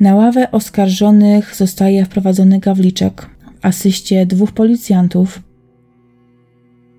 Na 0.00 0.14
ławę 0.14 0.50
oskarżonych 0.50 1.56
zostaje 1.56 2.04
wprowadzony 2.04 2.58
Gawliczek 2.58 3.35
asyście 3.66 4.26
dwóch 4.26 4.52
policjantów. 4.52 5.42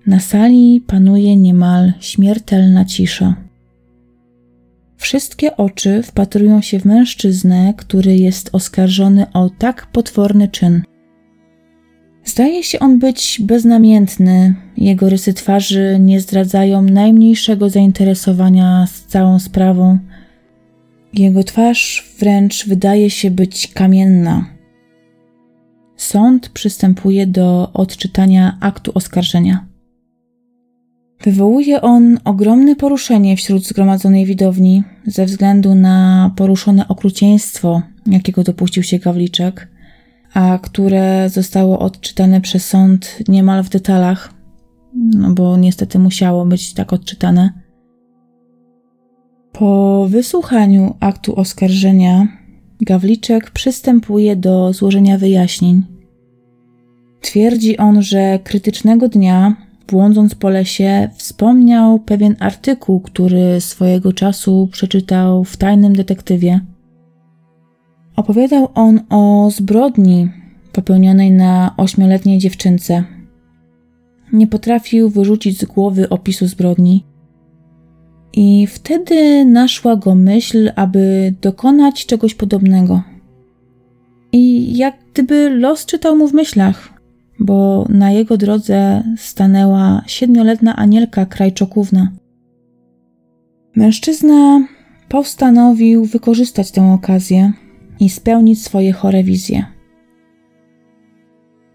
Na 0.06 0.20
sali 0.20 0.80
panuje 0.86 1.36
niemal 1.36 1.92
śmiertelna 2.00 2.84
cisza. 2.84 3.34
Wszystkie 4.96 5.56
oczy 5.56 6.02
wpatrują 6.02 6.60
się 6.60 6.80
w 6.80 6.84
mężczyznę, 6.84 7.74
który 7.76 8.16
jest 8.16 8.50
oskarżony 8.52 9.32
o 9.32 9.50
tak 9.58 9.86
potworny 9.86 10.48
czyn. 10.48 10.82
Zdaje 12.24 12.62
się 12.62 12.78
on 12.78 12.98
być 12.98 13.40
beznamiętny, 13.44 14.54
jego 14.76 15.08
rysy 15.08 15.32
twarzy 15.32 15.96
nie 16.00 16.20
zdradzają 16.20 16.82
najmniejszego 16.82 17.70
zainteresowania 17.70 18.86
z 18.86 19.06
całą 19.06 19.38
sprawą. 19.38 19.98
Jego 21.12 21.44
twarz 21.44 22.14
wręcz 22.18 22.66
wydaje 22.66 23.10
się 23.10 23.30
być 23.30 23.68
kamienna. 23.74 24.57
Sąd 26.08 26.48
przystępuje 26.48 27.26
do 27.26 27.72
odczytania 27.72 28.56
aktu 28.60 28.92
oskarżenia. 28.94 29.66
Wywołuje 31.22 31.80
on 31.82 32.18
ogromne 32.24 32.76
poruszenie 32.76 33.36
wśród 33.36 33.66
zgromadzonej 33.66 34.26
widowni 34.26 34.82
ze 35.06 35.26
względu 35.26 35.74
na 35.74 36.30
poruszone 36.36 36.88
okrucieństwo, 36.88 37.82
jakiego 38.06 38.44
dopuścił 38.44 38.82
się 38.82 38.98
Gawliczek, 38.98 39.68
a 40.34 40.58
które 40.62 41.30
zostało 41.30 41.78
odczytane 41.78 42.40
przez 42.40 42.66
sąd 42.66 43.18
niemal 43.28 43.62
w 43.62 43.68
detalach, 43.68 44.34
no 45.14 45.34
bo 45.34 45.56
niestety 45.56 45.98
musiało 45.98 46.46
być 46.46 46.74
tak 46.74 46.92
odczytane. 46.92 47.52
Po 49.52 50.06
wysłuchaniu 50.10 50.96
aktu 51.00 51.36
oskarżenia, 51.40 52.28
Gawliczek 52.80 53.50
przystępuje 53.50 54.36
do 54.36 54.72
złożenia 54.72 55.18
wyjaśnień. 55.18 55.97
Twierdzi 57.20 57.78
on, 57.78 58.02
że 58.02 58.38
krytycznego 58.44 59.08
dnia 59.08 59.56
błądząc 59.88 60.34
po 60.34 60.48
lesie, 60.48 61.08
wspomniał 61.16 61.98
pewien 61.98 62.36
artykuł, 62.40 63.00
który 63.00 63.60
swojego 63.60 64.12
czasu 64.12 64.68
przeczytał 64.72 65.44
w 65.44 65.56
tajnym 65.56 65.92
detektywie. 65.92 66.60
Opowiadał 68.16 68.68
on 68.74 69.00
o 69.10 69.50
zbrodni 69.50 70.30
popełnionej 70.72 71.30
na 71.30 71.74
ośmioletniej 71.76 72.38
dziewczynce. 72.38 73.04
Nie 74.32 74.46
potrafił 74.46 75.10
wyrzucić 75.10 75.58
z 75.58 75.64
głowy 75.64 76.08
opisu 76.08 76.46
zbrodni. 76.46 77.04
I 78.32 78.66
wtedy 78.66 79.44
naszła 79.44 79.96
go 79.96 80.14
myśl, 80.14 80.72
aby 80.76 81.34
dokonać 81.40 82.06
czegoś 82.06 82.34
podobnego. 82.34 83.02
I 84.32 84.76
jak 84.76 84.96
gdyby 85.12 85.50
los 85.50 85.86
czytał 85.86 86.16
mu 86.16 86.28
w 86.28 86.34
myślach, 86.34 86.97
bo 87.38 87.86
na 87.88 88.10
jego 88.10 88.36
drodze 88.36 89.02
stanęła 89.16 90.02
siedmioletna 90.06 90.76
Anielka 90.76 91.26
Krajczokówna. 91.26 92.12
Mężczyzna 93.76 94.66
postanowił 95.08 96.04
wykorzystać 96.04 96.70
tę 96.70 96.92
okazję 96.92 97.52
i 98.00 98.10
spełnić 98.10 98.62
swoje 98.62 98.92
chore 98.92 99.24
wizje. 99.24 99.64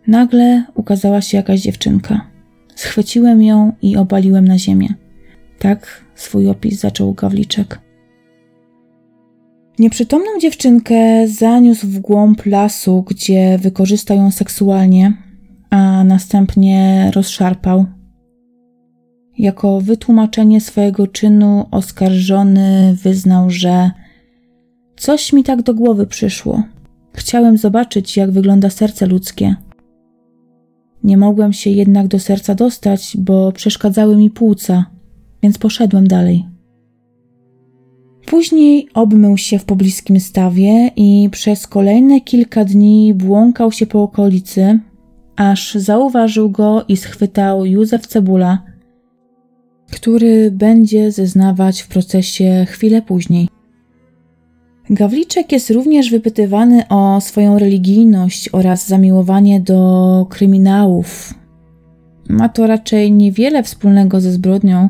Nagle 0.07 0.63
ukazała 0.75 1.21
się 1.21 1.37
jakaś 1.37 1.61
dziewczynka. 1.61 2.27
Schwyciłem 2.75 3.43
ją 3.43 3.71
i 3.81 3.97
obaliłem 3.97 4.47
na 4.47 4.57
ziemię. 4.57 4.93
Tak 5.59 6.05
swój 6.15 6.49
opis 6.49 6.79
zaczął 6.79 7.13
Gawliczek. 7.13 7.79
Nieprzytomną 9.79 10.39
dziewczynkę 10.41 11.27
zaniósł 11.27 11.87
w 11.87 11.99
głąb 11.99 12.45
lasu, 12.45 13.03
gdzie 13.07 13.57
wykorzystał 13.57 14.17
ją 14.17 14.31
seksualnie, 14.31 15.13
a 15.73 16.03
następnie 16.03 17.11
rozszarpał. 17.15 17.85
Jako 19.37 19.81
wytłumaczenie 19.81 20.61
swojego 20.61 21.07
czynu 21.07 21.65
oskarżony 21.71 22.97
wyznał, 23.03 23.49
że 23.49 23.91
coś 24.97 25.33
mi 25.33 25.43
tak 25.43 25.61
do 25.61 25.73
głowy 25.73 26.07
przyszło. 26.07 26.63
Chciałem 27.13 27.57
zobaczyć, 27.57 28.17
jak 28.17 28.31
wygląda 28.31 28.69
serce 28.69 29.05
ludzkie. 29.05 29.55
Nie 31.03 31.17
mogłem 31.17 31.53
się 31.53 31.69
jednak 31.69 32.07
do 32.07 32.19
serca 32.19 32.55
dostać, 32.55 33.17
bo 33.19 33.51
przeszkadzały 33.51 34.17
mi 34.17 34.29
płuca, 34.29 34.85
więc 35.43 35.57
poszedłem 35.57 36.07
dalej. 36.07 36.45
Później 38.25 38.87
obmył 38.93 39.37
się 39.37 39.59
w 39.59 39.65
pobliskim 39.65 40.19
stawie 40.19 40.91
i 40.95 41.29
przez 41.31 41.67
kolejne 41.67 42.21
kilka 42.21 42.65
dni 42.65 43.13
błąkał 43.13 43.71
się 43.71 43.85
po 43.85 44.03
okolicy, 44.03 44.79
aż 45.51 45.75
zauważył 45.75 46.49
go 46.49 46.85
i 46.87 46.97
schwytał 46.97 47.65
Józef 47.65 48.07
Cebula, 48.07 48.63
który 49.91 50.51
będzie 50.51 51.11
zeznawać 51.11 51.81
w 51.81 51.87
procesie 51.87 52.65
chwilę 52.69 53.01
później. 53.01 53.47
Gawliczek 54.89 55.51
jest 55.51 55.69
również 55.69 56.09
wypytywany 56.09 56.87
o 56.87 57.21
swoją 57.21 57.59
religijność 57.59 58.49
oraz 58.51 58.87
zamiłowanie 58.87 59.61
do 59.61 60.27
kryminałów. 60.29 61.33
Ma 62.29 62.49
to 62.49 62.67
raczej 62.67 63.11
niewiele 63.11 63.63
wspólnego 63.63 64.21
ze 64.21 64.31
zbrodnią, 64.31 64.89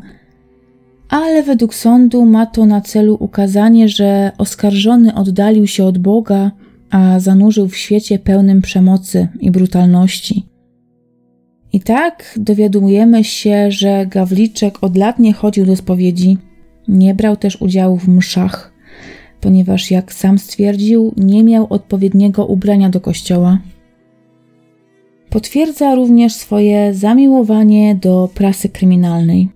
ale 1.09 1.43
według 1.43 1.75
sądu 1.75 2.25
ma 2.25 2.45
to 2.45 2.65
na 2.65 2.81
celu 2.81 3.17
ukazanie, 3.19 3.89
że 3.89 4.31
oskarżony 4.37 5.15
oddalił 5.15 5.67
się 5.67 5.85
od 5.85 5.97
Boga, 5.97 6.51
a 6.93 7.19
zanurzył 7.19 7.67
w 7.67 7.77
świecie 7.77 8.19
pełnym 8.19 8.61
przemocy 8.61 9.27
i 9.39 9.51
brutalności. 9.51 10.45
I 11.73 11.79
tak 11.79 12.33
dowiadujemy 12.37 13.23
się, 13.23 13.71
że 13.71 14.05
Gawliczek 14.05 14.83
od 14.83 14.97
lat 14.97 15.19
nie 15.19 15.33
chodził 15.33 15.65
do 15.65 15.75
spowiedzi, 15.75 16.37
nie 16.87 17.15
brał 17.15 17.37
też 17.37 17.61
udziału 17.61 17.97
w 17.97 18.07
mszach, 18.07 18.73
ponieważ, 19.41 19.91
jak 19.91 20.13
sam 20.13 20.39
stwierdził, 20.39 21.13
nie 21.17 21.43
miał 21.43 21.67
odpowiedniego 21.69 22.45
ubrania 22.45 22.89
do 22.89 23.01
kościoła. 23.01 23.59
Potwierdza 25.29 25.95
również 25.95 26.33
swoje 26.33 26.93
zamiłowanie 26.93 27.95
do 27.95 28.29
prasy 28.33 28.69
kryminalnej. 28.69 29.49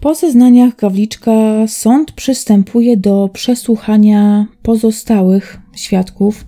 Po 0.00 0.14
zeznaniach 0.14 0.76
Gawliczka 0.76 1.66
sąd 1.66 2.12
przystępuje 2.12 2.96
do 2.96 3.30
przesłuchania 3.32 4.46
pozostałych 4.62 5.65
świadków. 5.76 6.46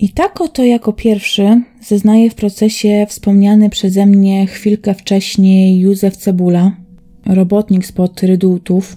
I 0.00 0.08
tak 0.08 0.40
oto 0.40 0.64
jako 0.64 0.92
pierwszy 0.92 1.62
zeznaje 1.80 2.30
w 2.30 2.34
procesie 2.34 3.06
wspomniany 3.08 3.70
przeze 3.70 4.06
mnie 4.06 4.46
chwilkę 4.46 4.94
wcześniej 4.94 5.80
Józef 5.80 6.16
Cebula, 6.16 6.76
robotnik 7.26 7.86
spod 7.86 8.22
Rydultów. 8.22 8.96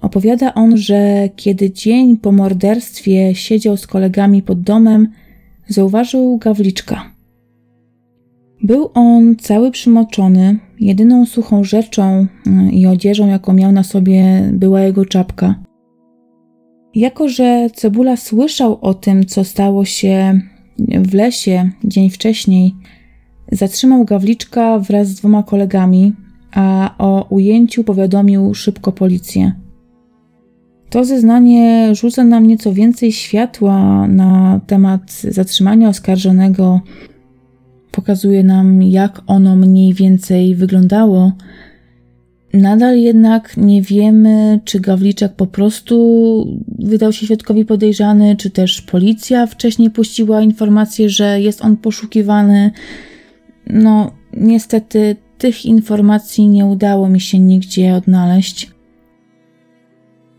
Opowiada 0.00 0.54
on, 0.54 0.76
że 0.76 1.28
kiedy 1.36 1.70
dzień 1.70 2.16
po 2.18 2.32
morderstwie 2.32 3.34
siedział 3.34 3.76
z 3.76 3.86
kolegami 3.86 4.42
pod 4.42 4.60
domem, 4.60 5.08
zauważył 5.68 6.38
Gawliczka– 6.38 7.04
był 8.64 8.90
on 8.94 9.36
cały 9.36 9.70
przymoczony. 9.70 10.58
Jedyną 10.80 11.26
suchą 11.26 11.64
rzeczą 11.64 12.26
y, 12.46 12.70
i 12.70 12.86
odzieżą, 12.86 13.28
jaką 13.28 13.52
miał 13.52 13.72
na 13.72 13.82
sobie, 13.82 14.50
była 14.52 14.80
jego 14.80 15.04
czapka. 15.04 15.54
Jako, 16.94 17.28
że 17.28 17.70
Cebula 17.74 18.16
słyszał 18.16 18.78
o 18.80 18.94
tym, 18.94 19.26
co 19.26 19.44
stało 19.44 19.84
się 19.84 20.40
w 20.78 21.14
lesie 21.14 21.70
dzień 21.84 22.10
wcześniej, 22.10 22.74
zatrzymał 23.52 24.04
Gawliczka 24.04 24.78
wraz 24.78 25.08
z 25.08 25.14
dwoma 25.14 25.42
kolegami, 25.42 26.12
a 26.52 26.94
o 26.98 27.26
ujęciu 27.30 27.84
powiadomił 27.84 28.54
szybko 28.54 28.92
policję. 28.92 29.52
To 30.90 31.04
zeznanie 31.04 31.94
rzuca 31.94 32.24
nam 32.24 32.46
nieco 32.46 32.72
więcej 32.72 33.12
światła 33.12 34.06
na 34.08 34.60
temat 34.66 35.12
zatrzymania 35.12 35.88
oskarżonego 35.88 36.80
pokazuje 37.92 38.44
nam, 38.44 38.82
jak 38.82 39.22
ono 39.26 39.56
mniej 39.56 39.94
więcej 39.94 40.54
wyglądało. 40.54 41.32
Nadal 42.54 42.98
jednak 42.98 43.56
nie 43.56 43.82
wiemy, 43.82 44.60
czy 44.64 44.80
Gawliczek 44.80 45.32
po 45.32 45.46
prostu 45.46 46.58
wydał 46.78 47.12
się 47.12 47.26
świadkowi 47.26 47.64
podejrzany, 47.64 48.36
czy 48.36 48.50
też 48.50 48.82
policja 48.82 49.46
wcześniej 49.46 49.90
puściła 49.90 50.42
informację, 50.42 51.08
że 51.08 51.40
jest 51.40 51.62
on 51.62 51.76
poszukiwany. 51.76 52.70
No, 53.66 54.10
niestety 54.32 55.16
tych 55.38 55.66
informacji 55.66 56.48
nie 56.48 56.66
udało 56.66 57.08
mi 57.08 57.20
się 57.20 57.38
nigdzie 57.38 57.94
odnaleźć. 57.94 58.70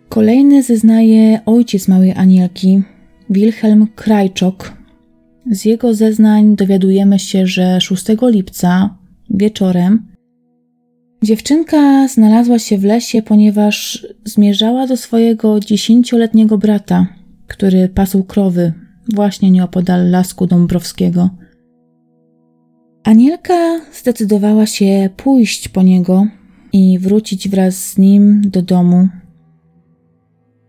Kolejny 0.09 0.63
zeznaje 0.63 1.39
ojciec 1.45 1.87
małej 1.87 2.11
Anielki, 2.11 2.81
Wilhelm 3.29 3.87
Krajczok, 3.95 4.73
z 5.51 5.65
jego 5.65 5.93
zeznań 5.93 6.55
dowiadujemy 6.55 7.19
się, 7.19 7.47
że 7.47 7.81
6 7.81 8.05
lipca 8.21 8.97
wieczorem 9.29 10.14
dziewczynka 11.23 12.07
znalazła 12.07 12.59
się 12.59 12.77
w 12.77 12.83
lesie, 12.83 13.21
ponieważ 13.21 14.07
zmierzała 14.25 14.87
do 14.87 14.97
swojego 14.97 15.59
dziesięcioletniego 15.59 16.57
brata, 16.57 17.07
który 17.47 17.89
pasł 17.89 18.23
krowy 18.23 18.73
właśnie 19.13 19.51
nieopodal 19.51 20.09
lasku 20.09 20.47
Dąbrowskiego. 20.47 21.29
Anielka 23.03 23.81
zdecydowała 23.93 24.65
się 24.65 25.09
pójść 25.17 25.67
po 25.67 25.81
niego 25.81 26.27
i 26.73 26.99
wrócić 26.99 27.49
wraz 27.49 27.75
z 27.75 27.97
nim 27.97 28.41
do 28.45 28.61
domu. 28.61 29.07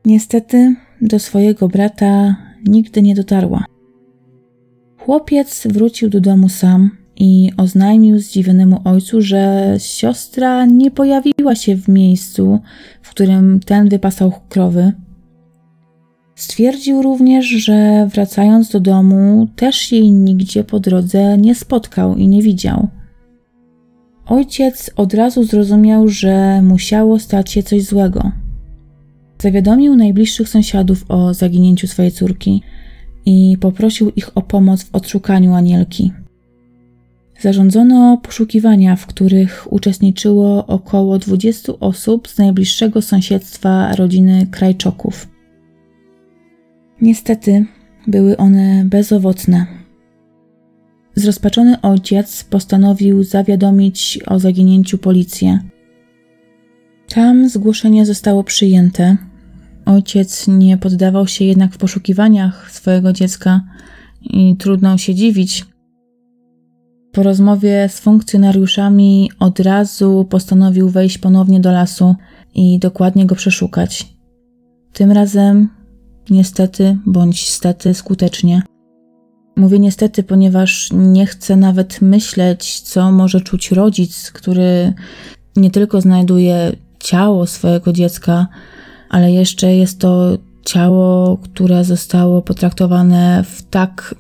Niestety 0.05 0.75
do 1.01 1.19
swojego 1.19 1.69
brata 1.69 2.37
nigdy 2.67 3.03
nie 3.03 3.15
dotarła. 3.15 3.65
Chłopiec 4.99 5.67
wrócił 5.71 6.09
do 6.09 6.21
domu 6.21 6.49
sam 6.49 6.91
i 7.17 7.51
oznajmił 7.57 8.19
zdziwionemu 8.19 8.81
ojcu, 8.85 9.23
że 9.23 9.75
siostra 9.79 10.67
nie 10.67 10.91
pojawiła 10.91 11.55
się 11.55 11.77
w 11.77 11.89
miejscu, 11.89 12.59
w 13.03 13.11
którym 13.11 13.61
ten 13.67 13.89
wypasał 13.89 14.33
krowy. 14.49 14.93
Stwierdził 16.35 17.03
również, 17.03 17.47
że 17.47 18.09
wracając 18.13 18.71
do 18.71 18.81
domu 18.81 19.49
też 19.57 19.93
jej 19.93 20.13
nigdzie 20.13 20.65
po 20.65 20.81
drodze 20.81 21.39
nie 21.39 21.55
spotkał 21.55 22.17
i 22.17 22.29
nie 22.29 22.43
widział. 22.43 22.89
Ojciec 24.27 24.91
od 24.97 25.15
razu 25.15 25.45
zrozumiał, 25.45 26.09
że 26.09 26.63
musiało 26.63 27.19
stać 27.19 27.51
się 27.51 27.63
coś 27.63 27.83
złego. 27.83 28.33
Zawiadomił 29.43 29.97
najbliższych 29.97 30.49
sąsiadów 30.49 31.05
o 31.09 31.35
zaginięciu 31.35 31.87
swojej 31.87 32.13
córki– 32.13 32.63
i 33.27 33.57
poprosił 33.61 34.11
ich 34.11 34.37
o 34.37 34.43
pomoc 34.43 34.83
w 34.83 34.95
odszukaniu 34.95 35.55
anielki. 35.55 36.13
Zarządzono 37.41 38.17
poszukiwania, 38.23 38.97
w 38.97 39.07
których 39.07 39.73
uczestniczyło 39.73 40.67
około 40.67 41.19
20 41.19 41.73
osób 41.81 42.29
z 42.29 42.39
najbliższego 42.39 43.03
sąsiedztwa 43.03 43.97
rodziny 43.97 44.47
Krajczoków. 44.51 45.29
Niestety 47.01 47.67
były 48.07 48.37
one 48.37 48.85
bezowocne. 48.85 49.67
Zrozpaczony 51.15 51.81
ojciec 51.81 52.45
postanowił 52.45 53.25
zawiadomić 53.25 54.19
o 54.27 54.39
zaginięciu 54.39 54.99
policję. 54.99 55.59
Tam 57.09 57.49
zgłoszenie 57.49 58.07
zostało 58.07 58.45
przyjęte, 58.45 59.17
Ojciec 59.87 60.49
nie 60.49 60.79
poddawał 60.79 61.27
się 61.27 61.45
jednak 61.45 61.75
w 61.75 61.79
poszukiwaniach 61.79 62.73
swojego 62.73 63.13
dziecka 63.13 63.61
i 64.23 64.57
trudno 64.57 64.99
się 64.99 65.15
dziwić. 65.15 65.65
Po 67.17 67.23
rozmowie 67.23 67.89
z 67.89 68.01
funkcjonariuszami 68.01 69.31
od 69.41 69.61
razu 69.61 70.27
postanowił 70.31 70.89
wejść 70.91 71.19
ponownie 71.19 71.61
do 71.61 71.73
lasu 71.73 72.15
i 72.55 72.79
dokładnie 72.79 73.27
go 73.27 73.35
przeszukać. 73.35 74.07
Tym 74.93 75.13
razem, 75.13 75.69
niestety 76.31 76.99
bądź 77.07 77.49
stety, 77.49 77.95
skutecznie. 77.95 78.63
Mówię 79.57 79.79
niestety, 79.79 80.23
ponieważ 80.23 80.89
nie 80.93 81.27
chcę 81.27 81.57
nawet 81.57 82.01
myśleć, 82.01 82.81
co 82.81 83.13
może 83.13 83.41
czuć 83.41 83.71
rodzic, 83.71 84.31
który 84.31 84.93
nie 85.57 85.71
tylko 85.71 86.01
znajduje 86.01 86.73
ciało 86.99 87.47
swojego 87.47 87.93
dziecka, 87.93 88.47
ale 89.11 89.33
jeszcze 89.33 89.77
jest 89.77 90.01
to 90.01 90.39
ciało, 90.65 91.37
które 91.37 91.85
zostało 91.85 92.43
potraktowane 92.43 93.45
w 93.45 93.63
tak 93.63 94.15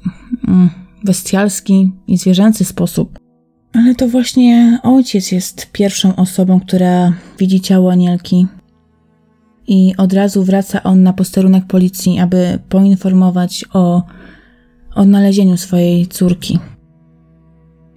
mm, 0.48 0.85
bestialski 1.06 1.92
i 2.06 2.18
zwierzęcy 2.18 2.64
sposób. 2.64 3.18
Ale 3.72 3.94
to 3.94 4.08
właśnie 4.08 4.78
ojciec 4.82 5.32
jest 5.32 5.72
pierwszą 5.72 6.16
osobą, 6.16 6.60
która 6.60 7.12
widzi 7.38 7.60
ciało 7.60 7.92
Anielki. 7.92 8.46
I 9.68 9.94
od 9.96 10.12
razu 10.12 10.44
wraca 10.44 10.82
on 10.82 11.02
na 11.02 11.12
posterunek 11.12 11.64
policji, 11.64 12.18
aby 12.18 12.58
poinformować 12.68 13.64
o 13.72 14.02
odnalezieniu 14.94 15.56
swojej 15.56 16.06
córki. 16.06 16.58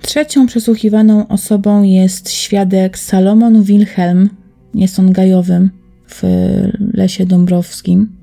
Trzecią 0.02 0.48
przesłuchiwaną 0.48 1.28
osobą 1.28 1.84
jest 1.84 2.32
świadek 2.32 2.98
Salomon 2.98 3.64
Wilhelm. 3.64 4.30
Jest 4.74 5.00
on 5.00 5.12
gajowym 5.12 5.70
w 6.08 6.24
lesie 6.94 7.26
dąbrowskim. 7.26 8.19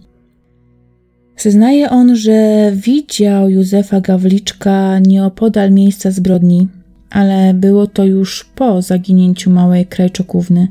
Zeznaje 1.36 1.90
on, 1.90 2.16
że 2.16 2.70
widział 2.74 3.50
Józefa 3.50 4.00
Gawliczka 4.00 4.98
nieopodal 4.98 5.72
miejsca 5.72 6.10
zbrodni, 6.10 6.68
ale 7.10 7.54
było 7.54 7.86
to 7.86 8.04
już 8.04 8.44
po 8.44 8.82
zaginięciu 8.82 9.50
małej 9.50 9.86
krajczokówny. 9.86 10.68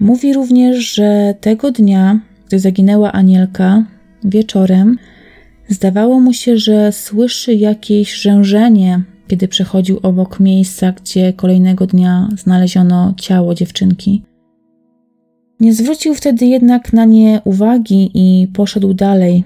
Mówi 0.00 0.34
również, 0.34 0.94
że 0.94 1.34
tego 1.40 1.70
dnia, 1.70 2.20
gdy 2.46 2.58
zaginęła 2.58 3.12
Anielka, 3.12 3.84
wieczorem, 4.24 4.98
zdawało 5.68 6.20
mu 6.20 6.32
się, 6.32 6.58
że 6.58 6.92
słyszy 6.92 7.54
jakieś 7.54 8.14
rzężenie, 8.14 9.02
kiedy 9.28 9.48
przechodził 9.48 10.00
obok 10.02 10.40
miejsca, 10.40 10.92
gdzie 10.92 11.32
kolejnego 11.32 11.86
dnia 11.86 12.28
znaleziono 12.36 13.14
ciało 13.16 13.54
dziewczynki. 13.54 14.22
Nie 15.60 15.74
zwrócił 15.74 16.14
wtedy 16.14 16.46
jednak 16.46 16.92
na 16.92 17.04
nie 17.04 17.40
uwagi 17.44 18.10
i 18.14 18.48
poszedł 18.48 18.94
dalej. 18.94 19.44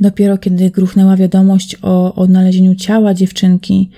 Dopiero 0.00 0.38
kiedy 0.38 0.70
gruchnęła 0.70 1.16
wiadomość 1.16 1.76
o 1.82 2.14
odnalezieniu 2.14 2.74
ciała 2.74 3.14
dziewczynki, 3.14 3.90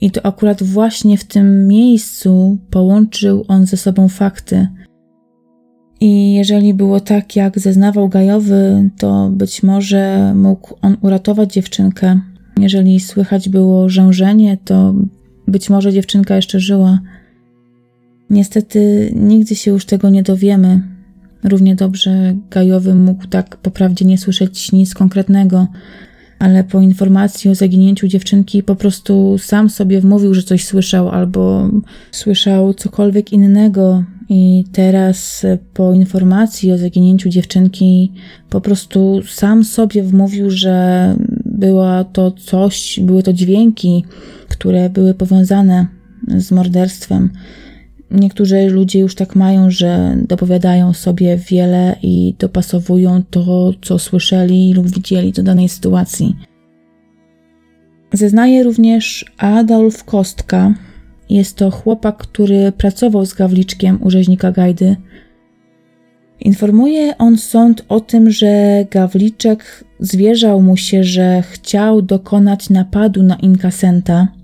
i 0.00 0.10
to 0.10 0.26
akurat 0.26 0.62
właśnie 0.62 1.18
w 1.18 1.24
tym 1.24 1.68
miejscu 1.68 2.58
połączył 2.70 3.44
on 3.48 3.66
ze 3.66 3.76
sobą 3.76 4.08
fakty. 4.08 4.68
I 6.00 6.34
jeżeli 6.34 6.74
było 6.74 7.00
tak, 7.00 7.36
jak 7.36 7.58
zeznawał 7.58 8.08
Gajowy, 8.08 8.90
to 8.98 9.30
być 9.32 9.62
może 9.62 10.34
mógł 10.34 10.74
on 10.82 10.96
uratować 11.00 11.52
dziewczynkę. 11.52 12.20
Jeżeli 12.60 13.00
słychać 13.00 13.48
było 13.48 13.88
rzężenie, 13.88 14.58
to 14.64 14.94
być 15.48 15.70
może 15.70 15.92
dziewczynka 15.92 16.36
jeszcze 16.36 16.60
żyła. 16.60 17.00
Niestety 18.34 19.12
nigdy 19.16 19.54
się 19.54 19.70
już 19.70 19.84
tego 19.84 20.10
nie 20.10 20.22
dowiemy. 20.22 20.82
Równie 21.44 21.76
dobrze 21.76 22.36
Gajowy 22.50 22.94
mógł 22.94 23.26
tak 23.26 23.56
poprawdzie 23.56 24.04
nie 24.04 24.18
słyszeć 24.18 24.72
nic 24.72 24.94
konkretnego, 24.94 25.66
ale 26.38 26.64
po 26.64 26.80
informacji 26.80 27.50
o 27.50 27.54
zaginięciu 27.54 28.08
dziewczynki 28.08 28.62
po 28.62 28.76
prostu 28.76 29.38
sam 29.38 29.70
sobie 29.70 30.00
wmówił, 30.00 30.34
że 30.34 30.42
coś 30.42 30.64
słyszał 30.64 31.08
albo 31.08 31.70
słyszał 32.10 32.74
cokolwiek 32.74 33.32
innego. 33.32 34.04
I 34.28 34.64
teraz 34.72 35.46
po 35.74 35.92
informacji 35.92 36.72
o 36.72 36.78
zaginięciu 36.78 37.28
dziewczynki 37.28 38.12
po 38.50 38.60
prostu 38.60 39.20
sam 39.28 39.64
sobie 39.64 40.02
wmówił, 40.02 40.50
że 40.50 41.16
była 41.44 42.04
to 42.04 42.30
coś, 42.30 43.00
były 43.02 43.22
to 43.22 43.32
dźwięki, 43.32 44.04
które 44.48 44.90
były 44.90 45.14
powiązane 45.14 45.86
z 46.28 46.52
morderstwem. 46.52 47.30
Niektórzy 48.10 48.68
ludzie 48.70 48.98
już 48.98 49.14
tak 49.14 49.36
mają, 49.36 49.70
że 49.70 50.16
dopowiadają 50.28 50.92
sobie 50.92 51.36
wiele 51.36 51.96
i 52.02 52.34
dopasowują 52.38 53.22
to, 53.30 53.72
co 53.82 53.98
słyszeli 53.98 54.74
lub 54.74 54.90
widzieli 54.90 55.32
do 55.32 55.42
danej 55.42 55.68
sytuacji. 55.68 56.36
Zeznaje 58.12 58.62
również 58.62 59.24
Adolf 59.38 60.04
Kostka. 60.04 60.74
Jest 61.30 61.56
to 61.56 61.70
chłopak, 61.70 62.16
który 62.16 62.72
pracował 62.72 63.26
z 63.26 63.34
Gawliczkiem 63.34 64.02
u 64.02 64.10
rzeźnika 64.10 64.52
Gajdy. 64.52 64.96
Informuje 66.40 67.18
on 67.18 67.38
sąd 67.38 67.84
o 67.88 68.00
tym, 68.00 68.30
że 68.30 68.84
Gawliczek 68.90 69.84
zwierzał 70.00 70.62
mu 70.62 70.76
się, 70.76 71.04
że 71.04 71.42
chciał 71.42 72.02
dokonać 72.02 72.70
napadu 72.70 73.22
na 73.22 73.36
inkasenta– 73.36 74.28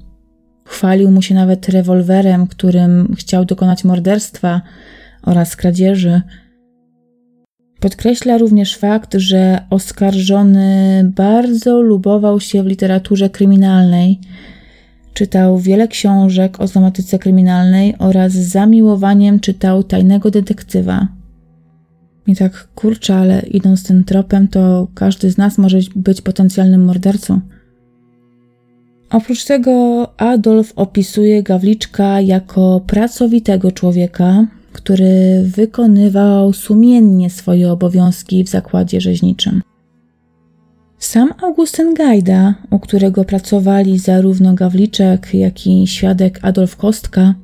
Chwalił 0.71 1.11
mu 1.11 1.23
się 1.23 1.35
nawet 1.35 1.69
rewolwerem, 1.69 2.47
którym 2.47 3.15
chciał 3.19 3.45
dokonać 3.45 3.85
morderstwa 3.85 4.61
oraz 5.23 5.57
kradzieży. 5.57 6.21
Podkreśla 7.81 8.39
również 8.39 8.77
fakt, 8.77 9.15
że 9.15 9.59
oskarżony 9.71 11.03
bardzo 11.17 11.81
lubował 11.81 12.41
się 12.41 12.63
w 12.63 12.67
literaturze 12.67 13.31
kryminalnej. 13.31 14.21
Czytał 15.15 15.59
wiele 15.59 15.89
książek 15.89 16.61
o 16.61 16.69
tematyce 16.69 17.19
kryminalnej 17.19 17.95
oraz 17.99 18.33
z 18.33 18.49
zamiłowaniem 18.49 19.41
czytał 19.41 19.85
tajnego 19.85 20.31
detektywa. 20.31 21.09
I 22.27 22.37
tak 22.37 22.69
kurczę, 22.75 23.15
ale 23.17 23.41
idąc 23.41 23.85
tym 23.85 24.05
tropem, 24.05 24.49
to 24.49 24.89
każdy 24.95 25.31
z 25.31 25.39
nas 25.39 25.59
może 25.59 25.79
być 25.97 26.21
potencjalnym 26.21 26.85
mordercą. 26.85 27.41
Oprócz 29.11 29.45
tego 29.45 30.07
Adolf 30.17 30.73
opisuje 30.77 31.43
Gawliczka 31.43 32.21
jako 32.21 32.81
pracowitego 32.87 33.73
człowieka, 33.73 34.47
który 34.73 35.43
wykonywał 35.45 36.53
sumiennie 36.53 37.31
swoje 37.31 37.73
obowiązki 37.73 38.45
w 38.45 38.49
zakładzie 38.49 39.01
rzeźniczym. 39.01 39.63
Sam 40.99 41.35
Augustyn 41.43 41.95
Gajda, 41.95 42.55
u 42.71 42.79
którego 42.79 43.25
pracowali 43.25 43.99
zarówno 43.99 44.55
Gawliczek, 44.55 45.35
jak 45.35 45.67
i 45.67 45.87
świadek 45.87 46.39
Adolf 46.43 46.77
Kostka, 46.77 47.35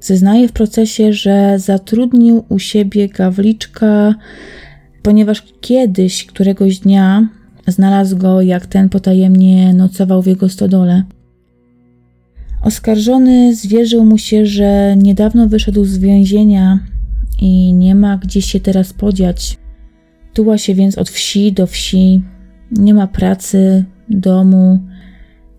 zeznaje 0.00 0.48
w 0.48 0.52
procesie, 0.52 1.12
że 1.12 1.58
zatrudnił 1.58 2.44
u 2.48 2.58
siebie 2.58 3.08
Gawliczka, 3.08 4.14
ponieważ 5.02 5.42
kiedyś, 5.60 6.26
któregoś 6.26 6.78
dnia, 6.78 7.28
Znalazł 7.70 8.16
go, 8.16 8.42
jak 8.42 8.66
ten 8.66 8.88
potajemnie 8.88 9.74
nocował 9.74 10.22
w 10.22 10.26
jego 10.26 10.48
stodole. 10.48 11.04
Oskarżony 12.62 13.54
zwierzył 13.54 14.04
mu 14.04 14.18
się, 14.18 14.46
że 14.46 14.96
niedawno 14.96 15.48
wyszedł 15.48 15.84
z 15.84 15.98
więzienia 15.98 16.78
i 17.40 17.72
nie 17.72 17.94
ma 17.94 18.16
gdzie 18.16 18.42
się 18.42 18.60
teraz 18.60 18.92
podziać. 18.92 19.58
Tuła 20.34 20.58
się 20.58 20.74
więc 20.74 20.98
od 20.98 21.10
wsi 21.10 21.52
do 21.52 21.66
wsi, 21.66 22.22
nie 22.70 22.94
ma 22.94 23.06
pracy, 23.06 23.84
domu, 24.08 24.78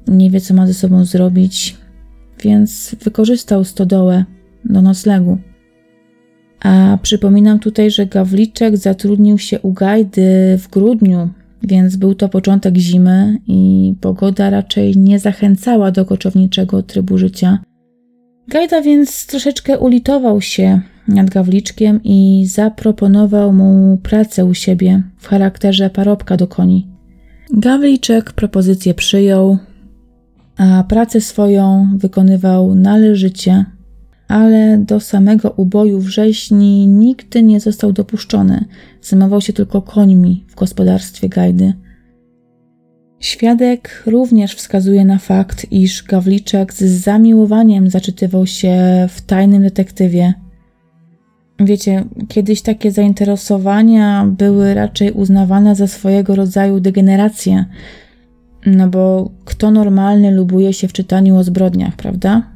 nie 0.08 0.32
wie 0.32 0.42
co 0.42 0.54
ma 0.54 0.68
ze 0.68 0.74
sobą 0.74 1.06
zrobić, 1.06 1.78
więc 2.44 2.96
wykorzystał 3.04 3.64
stodołę 3.64 4.26
do 4.66 4.82
noclegu. 4.82 5.38
A 6.60 6.98
przypominam 7.02 7.60
tutaj, 7.60 7.92
że 7.92 8.06
Gawliczek 8.06 8.78
zatrudnił 8.78 9.38
się 9.38 9.60
u 9.60 9.74
Gajdy 9.74 10.58
w 10.58 10.70
grudniu 10.70 11.30
więc 11.64 11.96
był 11.96 12.16
to 12.16 12.30
początek 12.30 12.78
zimy 12.78 13.38
i 13.48 13.94
pogoda 14.02 14.50
raczej 14.50 14.98
nie 14.98 15.20
zachęcała 15.20 15.92
do 15.92 16.06
koczowniczego 16.06 16.84
trybu 16.84 17.18
życia. 17.18 17.60
Gajda 18.48 18.82
więc 18.82 19.26
troszeczkę 19.26 19.80
ulitował 19.80 20.42
się 20.42 20.82
nad 21.08 21.30
Gawliczkiem 21.30 22.00
i 22.04 22.46
zaproponował 22.48 23.54
mu 23.54 23.98
pracę 24.04 24.46
u 24.46 24.54
siebie 24.54 25.04
w 25.18 25.28
charakterze 25.28 25.90
parobka 25.90 26.38
do 26.38 26.48
koni. 26.48 26.88
Gawliczek 27.54 28.34
propozycję 28.34 28.94
przyjął, 28.94 29.58
a 30.58 30.84
pracę 30.84 31.22
swoją 31.22 31.90
wykonywał 31.98 32.76
należycie 32.76 33.66
ale 34.32 34.78
do 34.78 35.00
samego 35.00 35.52
uboju 35.52 36.00
wrześni 36.00 36.88
nigdy 36.88 37.44
nie 37.44 37.60
został 37.60 37.94
dopuszczony. 37.94 38.66
Zajmował 39.02 39.42
się 39.42 39.54
tylko 39.54 39.82
końmi 39.82 40.46
w 40.48 40.56
gospodarstwie 40.56 41.30
Gajdy. 41.30 41.74
Świadek 43.20 44.04
również 44.06 44.56
wskazuje 44.56 45.06
na 45.06 45.18
fakt, 45.18 45.72
iż 45.72 46.04
Gawliczek 46.04 46.74
z 46.74 46.84
zamiłowaniem 46.84 47.90
zaczytywał 47.90 48.48
się 48.48 48.76
w 49.10 49.22
tajnym 49.22 49.64
detektywie. 49.64 50.34
Wiecie, 51.60 52.04
kiedyś 52.28 52.62
takie 52.62 52.92
zainteresowania 52.92 54.26
były 54.26 54.74
raczej 54.74 55.12
uznawane 55.12 55.76
za 55.76 55.88
swojego 55.88 56.36
rodzaju 56.36 56.80
degenerację. 56.80 57.66
No 58.66 58.88
bo 58.88 59.32
kto 59.46 59.72
normalny 59.72 60.32
lubuje 60.32 60.74
się 60.74 60.88
w 60.88 60.94
czytaniu 60.94 61.38
o 61.38 61.44
zbrodniach, 61.44 61.96
prawda? 61.96 62.51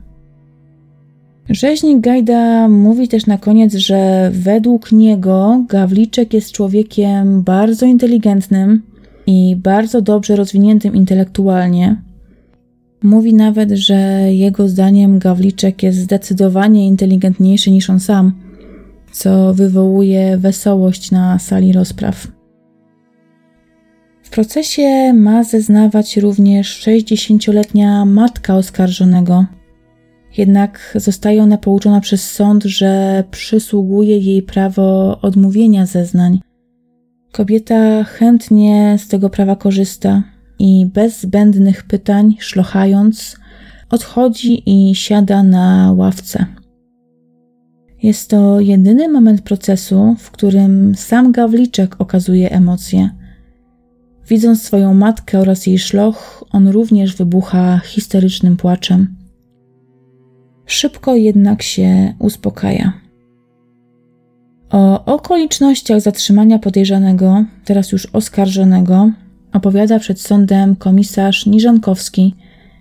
Rzeźnik 1.50 2.00
Gajda 2.02 2.68
mówi 2.68 3.08
też 3.08 3.26
na 3.26 3.38
koniec, 3.38 3.74
że 3.74 4.32
według 4.34 4.92
niego 4.92 5.64
Gawliczek 5.70 6.34
jest 6.34 6.52
człowiekiem 6.52 7.44
bardzo 7.44 7.86
inteligentnym 7.86 8.82
i 9.28 9.56
bardzo 9.56 10.02
dobrze 10.02 10.36
rozwiniętym 10.36 10.96
intelektualnie. 10.96 12.02
Mówi 13.04 13.34
nawet, 13.34 13.72
że 13.72 13.96
jego 14.34 14.68
zdaniem 14.68 15.20
Gawliczek 15.20 15.84
jest 15.84 15.98
zdecydowanie 15.98 16.88
inteligentniejszy 16.88 17.72
niż 17.72 17.90
on 17.90 18.00
sam, 18.00 18.32
co 19.12 19.54
wywołuje 19.54 20.38
wesołość 20.38 21.12
na 21.12 21.40
sali 21.40 21.74
rozpraw. 21.74 22.28
W 24.24 24.30
procesie 24.30 25.14
ma 25.14 25.44
zeznawać 25.44 26.18
również 26.18 26.82
60-letnia 26.88 28.06
matka 28.06 28.56
oskarżonego. 28.56 29.46
Jednak 30.38 30.98
zostaje 31.00 31.44
ona 31.44 31.58
pouczona 31.58 32.02
przez 32.02 32.32
sąd, 32.32 32.64
że 32.64 33.24
przysługuje 33.32 34.18
jej 34.18 34.42
prawo 34.42 35.20
odmówienia 35.22 35.86
zeznań. 35.86 36.40
Kobieta 37.32 38.04
chętnie 38.04 38.98
z 39.00 39.08
tego 39.08 39.30
prawa 39.30 39.56
korzysta 39.56 40.24
i 40.60 40.86
bez 40.86 41.22
zbędnych 41.22 41.84
pytań, 41.84 42.36
szlochając, 42.40 43.38
odchodzi 43.90 44.64
i 44.66 44.96
siada 44.96 45.44
na 45.44 45.94
ławce. 45.94 46.46
Jest 48.04 48.30
to 48.30 48.60
jedyny 48.60 49.10
moment 49.10 49.42
procesu, 49.42 50.16
w 50.20 50.32
którym 50.32 50.96
sam 50.96 51.32
Gawliczek 51.32 51.96
okazuje 52.00 52.52
emocje. 52.52 53.10
Widząc 54.28 54.64
swoją 54.64 54.94
matkę 54.94 55.40
oraz 55.40 55.68
jej 55.68 55.80
szloch, 55.80 56.44
on 56.52 56.68
również 56.68 57.16
wybucha 57.16 57.80
histerycznym 57.80 58.58
płaczem. 58.58 59.25
Szybko 60.66 61.16
jednak 61.16 61.62
się 61.62 62.14
uspokaja. 62.20 62.94
O 64.70 65.06
okolicznościach 65.06 66.02
zatrzymania 66.02 66.60
podejrzanego, 66.60 67.46
teraz 67.66 67.92
już 67.92 68.06
oskarżonego, 68.06 69.12
opowiada 69.54 70.00
przed 70.00 70.22
sądem 70.22 70.76
komisarz 70.76 71.46
Niżankowski, 71.46 72.36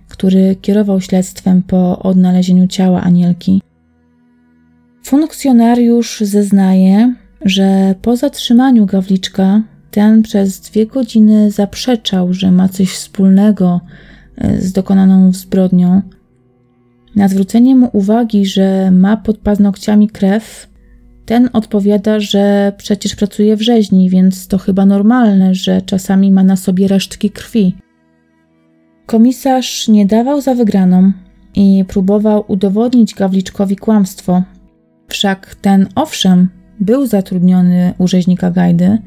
który 0.08 0.56
kierował 0.56 1.00
śledztwem 1.00 1.62
po 1.62 1.98
odnalezieniu 1.98 2.66
ciała 2.66 3.02
Anielki. 3.02 3.62
Funkcjonariusz 5.04 6.20
zeznaje, 6.20 7.14
że 7.44 7.94
po 8.02 8.16
zatrzymaniu 8.16 8.86
Gawliczka 8.86 9.62
ten 9.90 10.22
przez 10.22 10.60
dwie 10.60 10.86
godziny 10.86 11.50
zaprzeczał, 11.50 12.32
że 12.32 12.50
ma 12.50 12.68
coś 12.68 12.88
wspólnego 12.88 13.80
e, 14.38 14.60
z 14.60 14.72
dokonaną 14.72 15.32
zbrodnią. 15.32 16.02
Na 17.16 17.28
zwrócenie 17.28 17.76
mu 17.76 17.90
uwagi, 17.92 18.46
że 18.46 18.90
ma 18.90 19.16
pod 19.16 19.38
paznokciami 19.38 20.08
krew, 20.08 20.68
ten 21.26 21.48
odpowiada, 21.52 22.20
że 22.20 22.72
przecież 22.76 23.16
pracuje 23.16 23.56
w 23.56 23.62
rzeźni, 23.62 24.10
więc 24.10 24.48
to 24.48 24.58
chyba 24.58 24.86
normalne, 24.86 25.54
że 25.54 25.82
czasami 25.82 26.32
ma 26.32 26.44
na 26.44 26.56
sobie 26.56 26.88
resztki 26.88 27.30
krwi. 27.30 27.76
Komisarz 29.06 29.88
nie 29.88 30.06
dawał 30.06 30.40
za 30.40 30.54
wygraną 30.54 31.12
i 31.54 31.84
próbował 31.88 32.44
udowodnić 32.48 33.14
Gawliczkowi 33.14 33.76
kłamstwo. 33.76 34.42
Wszak 35.08 35.54
ten, 35.54 35.86
owszem, 35.94 36.48
był 36.80 37.06
zatrudniony 37.06 37.94
u 37.98 38.08
rzeźnika 38.08 38.50
Gajdy, 38.50 38.98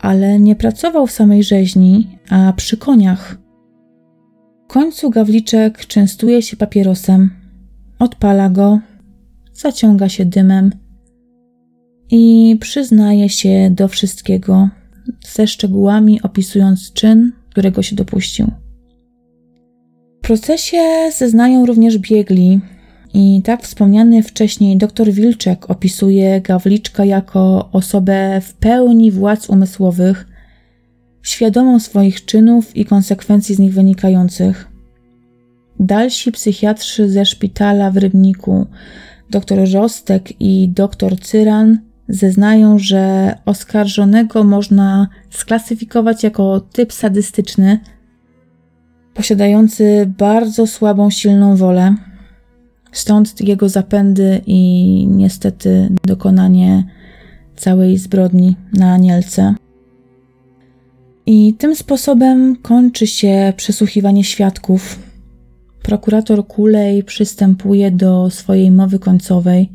ale 0.00 0.40
nie 0.40 0.56
pracował 0.56 1.06
w 1.06 1.12
samej 1.12 1.42
rzeźni, 1.42 2.18
a 2.30 2.52
przy 2.56 2.76
koniach. 2.76 3.43
W 4.64 4.66
końcu 4.66 5.10
Gawliczek 5.10 5.86
częstuje 5.86 6.42
się 6.42 6.56
papierosem, 6.56 7.30
odpala 7.98 8.50
go, 8.50 8.80
zaciąga 9.52 10.08
się 10.08 10.24
dymem 10.24 10.70
i 12.10 12.56
przyznaje 12.60 13.28
się 13.28 13.70
do 13.70 13.88
wszystkiego, 13.88 14.68
ze 15.28 15.46
szczegółami 15.46 16.22
opisując 16.22 16.92
czyn, 16.92 17.32
którego 17.50 17.82
się 17.82 17.96
dopuścił. 17.96 18.46
W 20.18 20.26
procesie 20.26 21.10
zeznają 21.16 21.66
również 21.66 21.98
biegli, 21.98 22.60
i 23.14 23.42
tak 23.42 23.62
wspomniany 23.62 24.22
wcześniej 24.22 24.76
dr 24.76 25.12
Wilczek 25.12 25.70
opisuje 25.70 26.40
Gawliczka 26.40 27.04
jako 27.04 27.68
osobę 27.72 28.40
w 28.40 28.54
pełni 28.54 29.10
władz 29.10 29.50
umysłowych, 29.50 30.26
świadomą 31.24 31.80
swoich 31.80 32.24
czynów 32.24 32.76
i 32.76 32.84
konsekwencji 32.84 33.54
z 33.54 33.58
nich 33.58 33.74
wynikających. 33.74 34.68
Dalsi 35.80 36.32
psychiatrzy 36.32 37.10
ze 37.10 37.24
szpitala 37.26 37.90
w 37.90 37.96
Rybniku, 37.96 38.66
dr 39.30 39.72
Rostek 39.72 40.40
i 40.40 40.68
dr 40.68 41.18
Cyran, 41.20 41.78
zeznają, 42.08 42.78
że 42.78 43.34
oskarżonego 43.44 44.44
można 44.44 45.08
sklasyfikować 45.30 46.22
jako 46.22 46.60
typ 46.60 46.92
sadystyczny, 46.92 47.80
posiadający 49.14 50.12
bardzo 50.18 50.66
słabą, 50.66 51.10
silną 51.10 51.56
wolę 51.56 51.94
Stąd 52.94 53.40
jego 53.40 53.68
zapędy 53.68 54.40
i 54.46 55.06
niestety 55.10 55.88
dokonanie 56.04 56.84
całej 57.56 57.98
zbrodni 57.98 58.56
na 58.72 58.92
Anielce. 58.92 59.54
I 61.26 61.54
tym 61.54 61.76
sposobem 61.76 62.56
kończy 62.56 63.06
się 63.06 63.52
przesłuchiwanie 63.56 64.24
świadków. 64.24 64.98
Prokurator 65.82 66.46
Kulej 66.46 67.04
przystępuje 67.04 67.90
do 67.90 68.30
swojej 68.30 68.70
mowy 68.70 68.98
końcowej, 68.98 69.72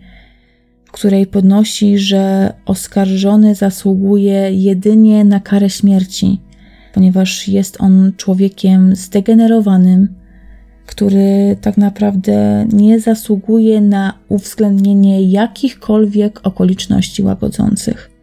w 0.86 0.92
której 0.92 1.28
podnosi, 1.28 1.98
że 1.98 2.54
oskarżony 2.66 3.56
zasługuje 3.56 4.52
jedynie 4.54 5.26
na 5.26 5.40
karę 5.40 5.70
śmierci, 5.70 6.42
ponieważ 6.94 7.48
jest 7.48 7.82
on 7.82 8.12
człowiekiem 8.18 8.96
zdegenerowanym, 8.96 10.16
który 10.86 11.58
tak 11.62 11.78
naprawdę 11.78 12.68
nie 12.74 13.00
zasługuje 13.00 13.82
na 13.82 14.14
uwzględnienie 14.28 15.22
jakichkolwiek 15.22 16.40
okoliczności 16.44 17.24
łagodzących. 17.24 18.19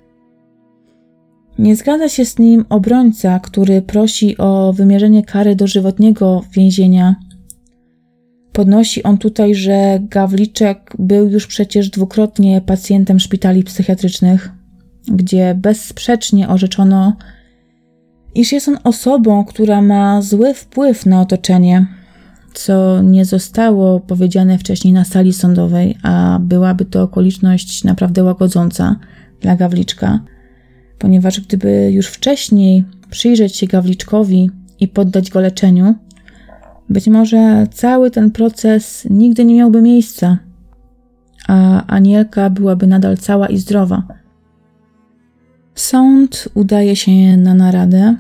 Nie 1.59 1.77
zgadza 1.77 2.09
się 2.09 2.25
z 2.25 2.39
nim 2.39 2.65
obrońca, 2.69 3.41
który 3.41 3.83
prosi 3.83 4.39
o 4.39 4.73
wymierzenie 4.73 5.25
kary 5.25 5.57
dożywotniego 5.57 6.45
więzienia. 6.53 7.17
Podnosi 8.53 9.03
on 9.03 9.19
tutaj, 9.19 9.55
że 9.55 9.99
Gawliczek 10.01 10.93
był 10.99 11.29
już 11.29 11.47
przecież 11.47 11.91
dwukrotnie 11.91 12.61
pacjentem 12.61 13.21
szpitali 13.21 13.65
psychiatrycznych, 13.65 14.51
gdzie 15.09 15.55
bezsprzecznie 15.55 16.49
orzeczono, 16.49 17.17
iż 18.35 18.53
jest 18.53 18.69
on 18.69 18.79
osobą, 18.85 19.45
która 19.45 19.83
ma 19.83 20.23
zły 20.23 20.55
wpływ 20.55 21.07
na 21.07 21.21
otoczenie, 21.21 21.87
co 22.55 23.03
nie 23.03 23.25
zostało 23.25 24.01
powiedziane 24.01 24.59
wcześniej 24.59 24.93
na 24.93 25.05
sali 25.05 25.33
sądowej, 25.33 25.99
a 26.03 26.39
byłaby 26.41 26.85
to 26.85 27.03
okoliczność 27.03 27.85
naprawdę 27.85 28.25
łagodząca 28.25 28.97
dla 29.41 29.57
Gawliczka, 29.57 30.21
ponieważ 30.99 31.41
gdyby 31.41 31.91
już 31.93 32.07
wcześniej 32.07 32.85
przyjrzeć 33.11 33.57
się 33.57 33.67
Gawliczkowi 33.67 34.51
i 34.81 34.89
poddać 34.89 35.31
go 35.31 35.41
leczeniu, 35.41 35.95
być 36.89 37.09
może 37.09 37.67
cały 37.73 38.11
ten 38.11 38.31
proces 38.31 39.07
nigdy 39.11 39.45
nie 39.45 39.55
miałby 39.55 39.83
miejsca, 39.83 40.39
a 41.49 41.87
Anielka 41.87 42.51
byłaby 42.51 42.87
nadal 42.87 43.17
cała 43.17 43.47
i 43.47 43.59
zdrowa. 43.59 44.03
Sąd 45.75 46.49
udaje 46.55 46.97
się 46.97 47.37
na 47.37 47.55
naradę, 47.55 48.17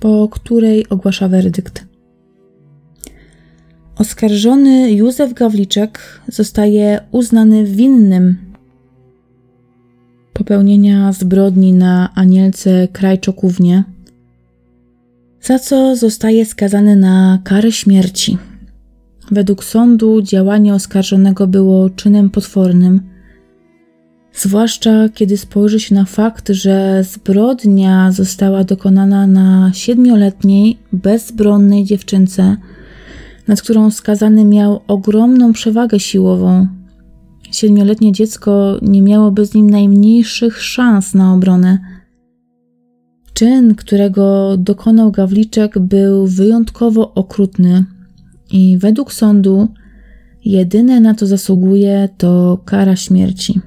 po 0.00 0.28
której 0.28 0.88
ogłasza 0.88 1.28
werdykt. 1.28 1.86
Oskarżony 3.96 4.92
Józef 4.92 5.32
Gawliczek 5.32 6.20
zostaje 6.28 7.00
uznany 7.10 7.64
winnym 7.64 8.51
popełnienia 10.42 11.12
zbrodni 11.12 11.72
na 11.72 12.14
Anielce 12.14 12.88
Krajczokównie, 12.92 13.84
za 15.42 15.58
co 15.58 15.96
zostaje 15.96 16.46
skazany 16.46 16.96
na 16.96 17.38
karę 17.44 17.72
śmierci. 17.72 18.38
Według 19.30 19.64
sądu 19.64 20.22
działanie 20.22 20.74
oskarżonego 20.74 21.46
było 21.46 21.90
czynem 21.90 22.30
potwornym, 22.30 23.00
zwłaszcza 24.34 25.08
kiedy 25.14 25.36
spojrzy 25.36 25.80
się 25.80 25.94
na 25.94 26.04
fakt, 26.04 26.48
że 26.48 27.04
zbrodnia 27.04 28.12
została 28.12 28.64
dokonana 28.64 29.26
na 29.26 29.70
siedmioletniej, 29.74 30.78
bezbronnej 30.92 31.84
dziewczynce– 31.84 32.56
nad 33.48 33.62
którą 33.62 33.90
skazany 33.90 34.44
miał 34.44 34.80
ogromną 34.88 35.52
przewagę 35.52 36.00
siłową. 36.00 36.66
Siedmioletnie 37.52 38.12
dziecko 38.12 38.78
nie 38.82 39.02
miało 39.02 39.30
bez 39.30 39.54
nim 39.54 39.70
najmniejszych 39.70 40.62
szans 40.62 41.14
na 41.14 41.34
obronę. 41.34 41.78
Czyn, 43.34 43.74
którego 43.74 44.56
dokonał 44.56 45.10
Gawliczek, 45.12 45.78
był 45.78 46.26
wyjątkowo 46.26 47.14
okrutny 47.14 47.84
i 48.50 48.78
według 48.78 49.12
sądu 49.12 49.68
jedyne 50.44 51.00
na 51.00 51.14
to 51.14 51.26
zasługuje 51.26 52.08
to 52.18 52.58
kara 52.64 52.96
śmierci. 52.96 53.60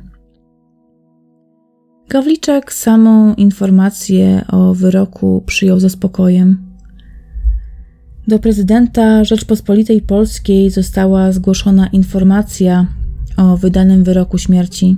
Gawliczek 2.09 2.73
samą 2.73 3.33
informację 3.33 4.45
o 4.47 4.73
wyroku 4.73 5.43
przyjął 5.45 5.79
ze 5.79 5.89
spokojem. 5.89 6.57
Do 8.27 8.39
prezydenta 8.39 9.23
Rzeczpospolitej 9.23 10.01
Polskiej 10.01 10.69
została 10.69 11.31
zgłoszona 11.31 11.87
informacja 11.87 12.87
o 13.37 13.57
wydanym 13.57 14.03
wyroku 14.03 14.37
śmierci. 14.37 14.97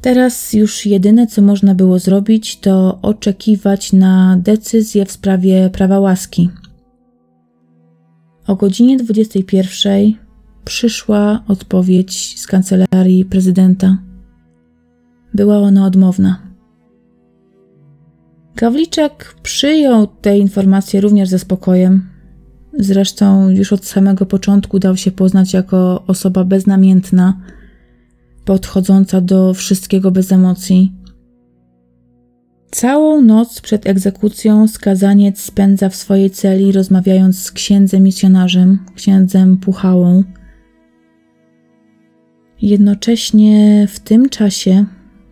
Teraz 0.00 0.52
już 0.52 0.86
jedyne, 0.86 1.26
co 1.26 1.42
można 1.42 1.74
było 1.74 1.98
zrobić, 1.98 2.60
to 2.60 2.98
oczekiwać 3.02 3.92
na 3.92 4.36
decyzję 4.36 5.04
w 5.04 5.12
sprawie 5.12 5.70
prawa 5.70 6.00
łaski. 6.00 6.50
O 8.46 8.56
godzinie 8.56 8.96
21 8.96 10.14
przyszła 10.64 11.42
odpowiedź 11.48 12.40
z 12.40 12.46
kancelarii 12.46 13.24
prezydenta. 13.24 13.98
Była 15.34 15.58
ona 15.58 15.86
odmowna. 15.86 16.42
Gawliczek 18.56 19.34
przyjął 19.42 20.06
te 20.06 20.38
informacje 20.38 21.00
również 21.00 21.28
ze 21.28 21.38
spokojem. 21.38 22.17
Zresztą 22.78 23.48
już 23.48 23.72
od 23.72 23.84
samego 23.86 24.26
początku 24.26 24.78
dał 24.78 24.96
się 24.96 25.10
poznać 25.10 25.52
jako 25.52 26.02
osoba 26.06 26.44
beznamiętna, 26.44 27.40
podchodząca 28.44 29.20
do 29.20 29.54
wszystkiego 29.54 30.10
bez 30.10 30.32
emocji. 30.32 30.92
Całą 32.70 33.22
noc 33.22 33.60
przed 33.60 33.86
egzekucją 33.86 34.68
skazaniec 34.68 35.40
spędza 35.40 35.88
w 35.88 35.96
swojej 35.96 36.30
celi, 36.30 36.72
rozmawiając 36.72 37.38
z 37.38 37.52
księdzem 37.52 38.02
misjonarzem, 38.02 38.78
księdzem 38.94 39.56
Puchałą. 39.56 40.24
Jednocześnie 42.62 43.86
w 43.88 44.00
tym 44.00 44.28
czasie 44.28 44.84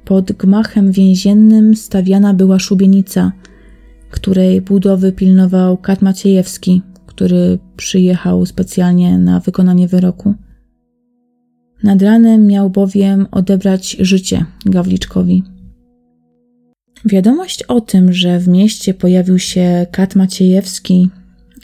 pod 0.04 0.32
gmachem 0.32 0.92
więziennym 0.92 1.76
stawiana 1.76 2.34
była 2.34 2.58
szubienica, 2.58 3.32
której 4.10 4.60
budowy 4.60 5.12
pilnował 5.12 5.76
Kat 5.76 6.02
Maciejewski, 6.02 6.82
który 7.16 7.58
przyjechał 7.76 8.46
specjalnie 8.46 9.18
na 9.18 9.40
wykonanie 9.40 9.88
wyroku. 9.88 10.34
Nad 11.82 12.02
ranem 12.02 12.46
miał 12.46 12.70
bowiem 12.70 13.26
odebrać 13.30 13.96
życie 14.00 14.44
Gawliczkowi. 14.66 15.42
Wiadomość 17.04 17.62
o 17.62 17.80
tym, 17.80 18.12
że 18.12 18.38
w 18.38 18.48
mieście 18.48 18.94
pojawił 18.94 19.38
się 19.38 19.86
Kat 19.92 20.16
Maciejewski 20.16 21.10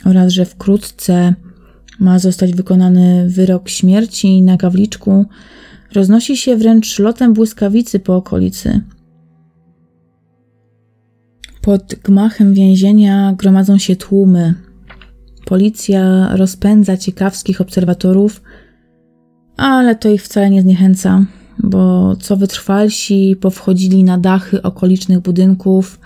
oraz 0.05 0.33
że 0.33 0.45
wkrótce 0.45 1.33
ma 1.99 2.19
zostać 2.19 2.53
wykonany 2.53 3.29
wyrok 3.29 3.69
śmierci 3.69 4.41
na 4.41 4.57
Gawliczku, 4.57 5.25
roznosi 5.93 6.37
się 6.37 6.57
wręcz 6.57 6.99
lotem 6.99 7.33
błyskawicy 7.33 7.99
po 7.99 8.15
okolicy. 8.15 8.81
Pod 11.61 11.95
gmachem 12.03 12.53
więzienia 12.53 13.33
gromadzą 13.37 13.77
się 13.77 13.95
tłumy. 13.95 14.72
Policja 15.45 16.29
rozpędza 16.35 16.97
ciekawskich 16.97 17.61
obserwatorów, 17.61 18.41
ale 19.57 19.95
to 19.95 20.09
ich 20.09 20.23
wcale 20.23 20.49
nie 20.49 20.61
zniechęca, 20.61 21.25
bo 21.59 22.15
co 22.15 22.37
wytrwalsi 22.37 23.35
powchodzili 23.41 24.03
na 24.03 24.17
dachy 24.17 24.61
okolicznych 24.61 25.19
budynków, 25.19 25.99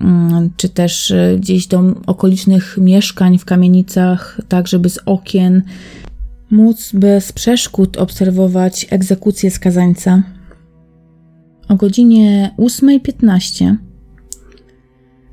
mm, 0.00 0.50
czy 0.56 0.68
też 0.68 1.10
e, 1.10 1.36
gdzieś 1.40 1.66
do 1.66 1.82
okolicznych 2.06 2.78
mieszkań 2.80 3.38
w 3.38 3.44
kamienicach, 3.44 4.40
tak 4.48 4.68
żeby 4.68 4.88
z 4.88 4.98
okien 5.06 5.62
móc 6.50 6.90
bez 6.94 7.32
przeszkód 7.32 7.96
obserwować 7.96 8.86
egzekucję 8.90 9.50
skazańca. 9.50 10.22
O 11.68 11.76
godzinie 11.76 12.54
8.15 12.58 13.76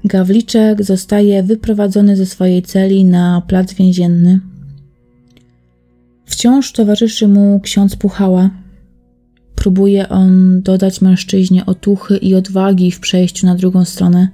Gawliczek 0.06 0.84
zostaje 0.84 1.44
wyprowadzony 1.44 2.18
ze 2.18 2.26
swojej 2.26 2.62
celi 2.62 3.06
na 3.06 3.42
plac 3.48 3.74
więzienny. 3.74 4.40
Wciąż 6.26 6.72
towarzyszy 6.72 7.28
mu 7.28 7.60
ksiądz 7.60 7.96
Puchała. 7.96 8.50
Próbuje 9.56 10.10
on 10.10 10.62
dodać 10.62 11.02
mężczyźnie 11.02 11.66
otuchy 11.66 12.18
i 12.18 12.36
odwagi 12.36 12.92
w 12.92 13.00
przejściu 13.00 13.46
na 13.46 13.56
drugą 13.56 13.86
stronę. 13.86 14.28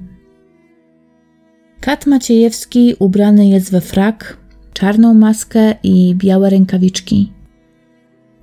Kat 1.79 2.05
Maciejewski 2.07 2.95
ubrany 2.99 3.47
jest 3.47 3.71
we 3.71 3.81
frak, 3.81 4.37
czarną 4.73 5.13
maskę 5.13 5.75
i 5.83 6.15
białe 6.15 6.49
rękawiczki. 6.49 7.31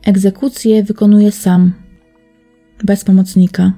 Egzekucję 0.04 0.82
wykonuje 0.82 1.32
sam, 1.32 1.72
bez 2.84 3.04
pomocnika. 3.04 3.72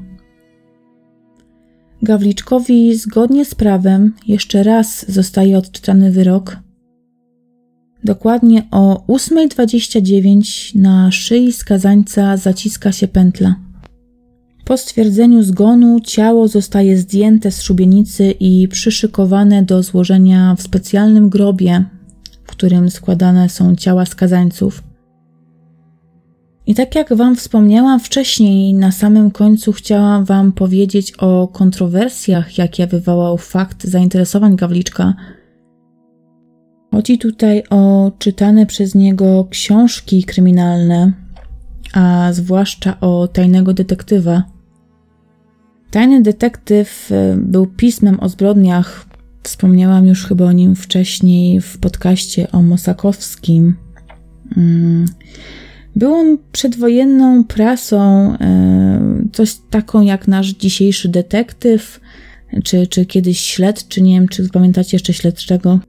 Gawliczkowi 2.03 2.97
zgodnie 2.97 3.45
z 3.45 3.55
prawem 3.55 4.15
jeszcze 4.27 4.63
raz 4.63 5.13
zostaje 5.13 5.59
odczytany 5.59 6.13
wyrok. 6.13 6.57
Dokładnie 8.05 8.67
o 8.71 9.05
8.29 9.09 10.77
na 10.77 11.11
szyi 11.11 11.53
skazańca 11.53 12.37
zaciska 12.37 12.93
się 12.93 13.09
pętla. 13.09 13.55
Po 14.65 14.77
stwierdzeniu 14.77 15.43
zgonu 15.43 16.01
ciało 16.01 16.49
zostaje 16.49 16.97
zdjęte 16.97 17.51
z 17.51 17.63
szubienicy 17.63 18.35
i 18.41 18.69
przyszykowane 18.69 19.63
do 19.63 19.83
złożenia 19.83 20.55
w 20.59 20.63
specjalnym 20.63 21.29
grobie 21.29 21.85
którym 22.61 22.91
składane 22.91 23.49
są 23.49 23.77
ciała 23.77 24.07
skazańców. 24.07 24.83
I 26.67 26.75
tak 26.75 26.95
jak 26.95 27.15
Wam 27.15 27.37
wspomniałam 27.37 28.01
wcześniej, 28.01 28.75
na 28.75 28.93
samym 28.93 29.31
końcu 29.31 29.73
chciałam 29.73 30.25
Wam 30.25 30.53
powiedzieć 30.53 31.13
o 31.19 31.49
kontrowersjach, 31.49 32.59
jakie 32.59 32.87
wywołał 32.87 33.39
fakt 33.39 33.85
zainteresowań 33.85 34.57
Gawliczka. 34.57 35.15
Chodzi 36.91 37.19
tutaj 37.19 37.63
o 37.71 38.13
czytane 38.19 38.67
przez 38.67 38.95
niego 38.95 39.47
książki 39.51 40.25
kryminalne, 40.25 41.13
a 41.95 42.29
zwłaszcza 42.33 43.01
o 43.01 43.29
tajnego 43.29 43.75
detektywa. 43.75 44.43
Tajny 45.91 46.23
detektyw 46.23 47.13
e, 47.13 47.37
był 47.37 47.67
pismem 47.67 48.21
o 48.21 48.29
zbrodniach 48.29 49.11
Wspomniałam 49.43 50.07
już 50.07 50.27
chyba 50.27 50.45
o 50.45 50.53
nim 50.53 50.77
wcześniej 50.77 51.61
w 51.61 51.79
podcaście 51.79 52.53
o 52.53 52.63
Mosakowskim. 52.63 53.77
Mm. 54.57 55.07
Był 55.97 56.15
on 56.15 56.39
przedwojenną 56.53 57.45
prasą, 57.45 58.33
e, 58.41 59.01
coś 59.33 59.57
taką 59.71 60.03
jak 60.03 60.29
nasz 60.29 60.49
dzisiejszy 60.49 61.09
detektyw, 61.09 62.01
czy, 62.65 62.87
czy 62.87 63.07
kiedyś 63.07 63.41
śledczy, 63.41 64.03
nie 64.03 64.15
wiem, 64.15 64.29
czy 64.29 64.49
pamiętacie 64.49 64.97
jeszcze 64.97 65.13
śledczego. 65.13 65.81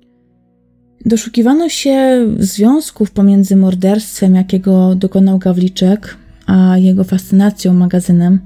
Doszukiwano 1.06 1.70
się 1.70 2.28
związków 2.40 3.12
pomiędzy 3.12 3.56
morderstwem, 3.56 4.36
jakiego 4.36 4.96
dokonał 4.96 5.40
Gawliczek, 5.40 6.18
a 6.46 6.78
jego 6.78 7.04
fascynacją 7.04 7.74
magazynem. 7.74 8.40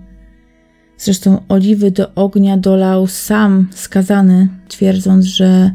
Zresztą 0.97 1.41
oliwy 1.49 1.91
do 1.91 2.13
ognia 2.15 2.57
dolał 2.57 3.07
sam 3.07 3.67
skazany, 3.71 4.47
twierdząc, 4.67 5.25
że 5.25 5.71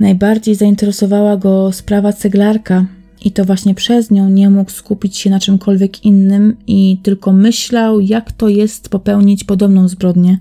najbardziej 0.00 0.54
zainteresowała 0.54 1.36
go 1.36 1.72
sprawa 1.72 2.12
ceglarka 2.12 2.84
i 3.26 3.30
to 3.30 3.44
właśnie 3.44 3.74
przez 3.74 4.10
nią 4.10 4.28
nie 4.28 4.50
mógł 4.50 4.70
skupić 4.70 5.16
się 5.16 5.30
na 5.30 5.40
czymkolwiek 5.40 6.04
innym 6.04 6.56
i 6.66 6.98
tylko 7.02 7.32
myślał, 7.32 8.00
jak 8.00 8.32
to 8.32 8.48
jest 8.48 8.88
popełnić 8.88 9.44
podobną 9.44 9.88
zbrodnię. 9.88 10.38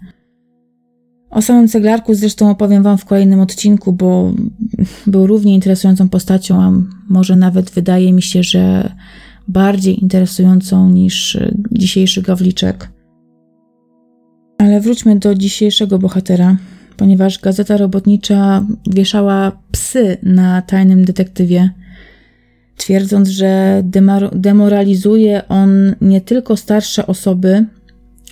O 1.29 1.41
samym 1.41 1.67
ceglarku 1.67 2.13
zresztą 2.13 2.49
opowiem 2.49 2.83
Wam 2.83 2.97
w 2.97 3.05
kolejnym 3.05 3.39
odcinku, 3.39 3.93
bo 3.93 4.33
był 5.07 5.27
równie 5.27 5.55
interesującą 5.55 6.09
postacią, 6.09 6.61
a 6.61 6.71
może 7.09 7.35
nawet 7.35 7.69
wydaje 7.69 8.13
mi 8.13 8.21
się, 8.21 8.43
że 8.43 8.91
bardziej 9.47 10.01
interesującą 10.03 10.89
niż 10.89 11.37
dzisiejszy 11.71 12.21
Gawliczek. 12.21 12.89
Ale 14.57 14.81
wróćmy 14.81 15.19
do 15.19 15.35
dzisiejszego 15.35 15.99
bohatera, 15.99 16.57
ponieważ 16.97 17.39
gazeta 17.39 17.77
robotnicza 17.77 18.65
wieszała 18.87 19.51
psy 19.71 20.17
na 20.23 20.61
tajnym 20.61 21.05
detektywie, 21.05 21.69
twierdząc, 22.77 23.29
że 23.29 23.83
demoralizuje 24.33 25.47
on 25.47 25.95
nie 26.01 26.21
tylko 26.21 26.57
starsze 26.57 27.07
osoby, 27.07 27.65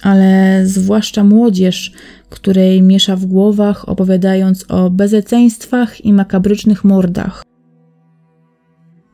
ale 0.01 0.61
zwłaszcza 0.65 1.23
młodzież, 1.23 1.93
której 2.29 2.81
miesza 2.81 3.15
w 3.15 3.25
głowach, 3.25 3.89
opowiadając 3.89 4.65
o 4.71 4.89
bezeceństwach 4.89 6.05
i 6.05 6.13
makabrycznych 6.13 6.83
mordach. 6.83 7.43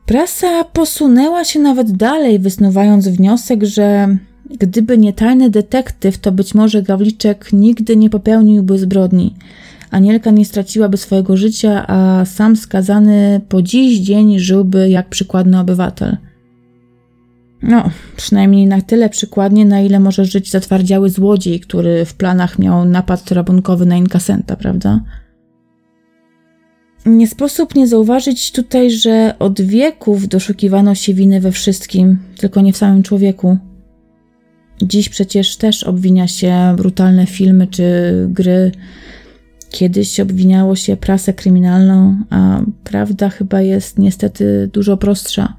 Prasa 0.06 0.64
posunęła 0.64 1.44
się 1.44 1.60
nawet 1.60 1.92
dalej, 1.92 2.38
wysnuwając 2.38 3.08
wniosek, 3.08 3.64
że 3.64 4.16
Gdyby 4.58 4.98
nie 4.98 5.12
tajny 5.12 5.50
detektyw, 5.50 6.18
to 6.18 6.32
być 6.32 6.54
może 6.54 6.82
Gawliczek 6.82 7.52
nigdy 7.52 7.96
nie 7.96 8.10
popełniłby 8.10 8.78
zbrodni. 8.78 9.34
Anielka 9.90 10.30
nie 10.30 10.44
straciłaby 10.44 10.96
swojego 10.96 11.36
życia, 11.36 11.84
a 11.86 12.24
sam 12.24 12.56
skazany 12.56 13.40
po 13.48 13.62
dziś 13.62 13.98
dzień 13.98 14.38
żyłby 14.38 14.90
jak 14.90 15.08
przykładny 15.08 15.60
obywatel. 15.60 16.16
No, 17.62 17.90
przynajmniej 18.16 18.66
na 18.66 18.80
tyle 18.80 19.08
przykładnie, 19.08 19.64
na 19.64 19.80
ile 19.80 20.00
może 20.00 20.24
żyć 20.24 20.50
zatwardziały 20.50 21.10
złodziej, 21.10 21.60
który 21.60 22.04
w 22.04 22.14
planach 22.14 22.58
miał 22.58 22.84
napad 22.84 23.32
rabunkowy 23.32 23.86
na 23.86 23.96
inkasenta, 23.96 24.56
prawda? 24.56 25.00
Nie 27.06 27.28
sposób 27.28 27.74
nie 27.74 27.86
zauważyć 27.86 28.52
tutaj, 28.52 28.90
że 28.90 29.34
od 29.38 29.60
wieków 29.60 30.28
doszukiwano 30.28 30.94
się 30.94 31.14
winy 31.14 31.40
we 31.40 31.52
wszystkim, 31.52 32.18
tylko 32.36 32.60
nie 32.60 32.72
w 32.72 32.76
samym 32.76 33.02
człowieku. 33.02 33.58
Dziś 34.82 35.08
przecież 35.08 35.56
też 35.56 35.84
obwinia 35.84 36.28
się 36.28 36.74
brutalne 36.76 37.26
filmy 37.26 37.66
czy 37.66 38.12
gry. 38.28 38.72
Kiedyś 39.70 40.20
obwiniało 40.20 40.76
się 40.76 40.96
prasę 40.96 41.32
kryminalną, 41.32 42.16
a 42.30 42.60
prawda 42.84 43.28
chyba 43.28 43.60
jest 43.60 43.98
niestety 43.98 44.70
dużo 44.72 44.96
prostsza. 44.96 45.56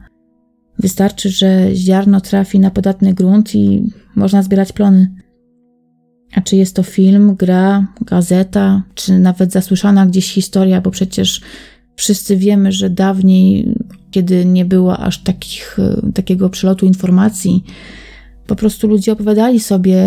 Wystarczy, 0.79 1.29
że 1.29 1.75
ziarno 1.75 2.21
trafi 2.21 2.59
na 2.59 2.71
podatny 2.71 3.13
grunt 3.13 3.55
i 3.55 3.91
można 4.15 4.43
zbierać 4.43 4.71
plony. 4.71 5.11
A 6.35 6.41
czy 6.41 6.55
jest 6.55 6.75
to 6.75 6.83
film, 6.83 7.35
gra, 7.35 7.87
gazeta, 8.01 8.83
czy 8.95 9.19
nawet 9.19 9.51
zasłyszana 9.51 10.05
gdzieś 10.05 10.33
historia, 10.33 10.81
bo 10.81 10.91
przecież 10.91 11.41
wszyscy 11.95 12.37
wiemy, 12.37 12.71
że 12.71 12.89
dawniej, 12.89 13.75
kiedy 14.11 14.45
nie 14.45 14.65
było 14.65 14.97
aż 14.97 15.23
takich, 15.23 15.77
takiego 16.13 16.49
przelotu 16.49 16.85
informacji, 16.85 17.63
po 18.47 18.55
prostu 18.55 18.87
ludzie 18.87 19.11
opowiadali 19.11 19.59
sobie 19.59 19.97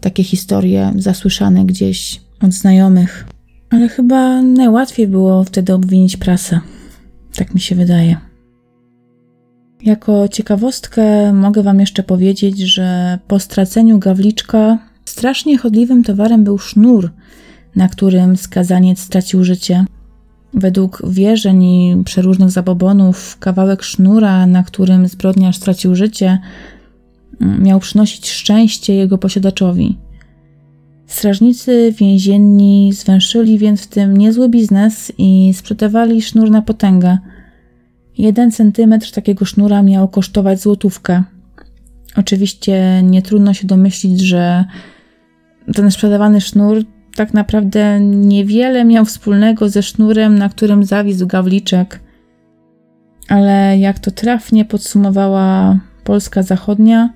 takie 0.00 0.24
historie 0.24 0.92
zasłyszane 0.96 1.64
gdzieś 1.64 2.20
od 2.40 2.52
znajomych. 2.52 3.26
Ale 3.70 3.88
chyba 3.88 4.42
najłatwiej 4.42 5.08
było 5.08 5.44
wtedy 5.44 5.74
obwinić 5.74 6.16
prasę. 6.16 6.60
Tak 7.34 7.54
mi 7.54 7.60
się 7.60 7.74
wydaje. 7.74 8.16
Jako 9.82 10.28
ciekawostkę 10.28 11.32
mogę 11.32 11.62
Wam 11.62 11.80
jeszcze 11.80 12.02
powiedzieć, 12.02 12.58
że 12.58 13.18
po 13.28 13.38
straceniu 13.38 13.98
gawliczka 13.98 14.78
strasznie 15.04 15.58
chodliwym 15.58 16.04
towarem 16.04 16.44
był 16.44 16.58
sznur, 16.58 17.10
na 17.76 17.88
którym 17.88 18.36
skazaniec 18.36 18.98
stracił 19.00 19.44
życie. 19.44 19.84
Według 20.54 21.02
wierzeń 21.08 21.64
i 21.64 22.02
przeróżnych 22.04 22.50
zabobonów, 22.50 23.36
kawałek 23.38 23.82
sznura, 23.82 24.46
na 24.46 24.62
którym 24.62 25.08
zbrodniarz 25.08 25.56
stracił 25.56 25.94
życie, 25.94 26.38
miał 27.40 27.80
przynosić 27.80 28.30
szczęście 28.30 28.94
jego 28.94 29.18
posiadaczowi. 29.18 29.98
Strażnicy 31.08 31.94
więzienni 31.98 32.92
zwęszyli 32.92 33.58
więc 33.58 33.82
w 33.82 33.86
tym 33.86 34.16
niezły 34.16 34.48
biznes 34.48 35.12
i 35.18 35.54
sprzedawali 35.54 36.22
sznur 36.22 36.50
na 36.50 36.62
potęgę. 36.62 37.18
Jeden 38.18 38.50
centymetr 38.50 39.12
takiego 39.12 39.44
sznura 39.44 39.82
miał 39.82 40.08
kosztować 40.08 40.60
złotówkę. 40.60 41.22
Oczywiście 42.16 43.02
nie 43.02 43.22
trudno 43.22 43.54
się 43.54 43.66
domyślić, 43.66 44.20
że 44.20 44.64
ten 45.74 45.90
sprzedawany 45.90 46.40
sznur 46.40 46.84
tak 47.16 47.34
naprawdę 47.34 48.00
niewiele 48.00 48.84
miał 48.84 49.04
wspólnego 49.04 49.68
ze 49.68 49.82
sznurem, 49.82 50.38
na 50.38 50.48
którym 50.48 50.84
zawisł 50.84 51.26
gawliczek. 51.26 52.00
Ale 53.28 53.78
jak 53.78 53.98
to 53.98 54.10
trafnie 54.10 54.64
podsumowała 54.64 55.78
Polska 56.04 56.42
Zachodnia, 56.42 57.10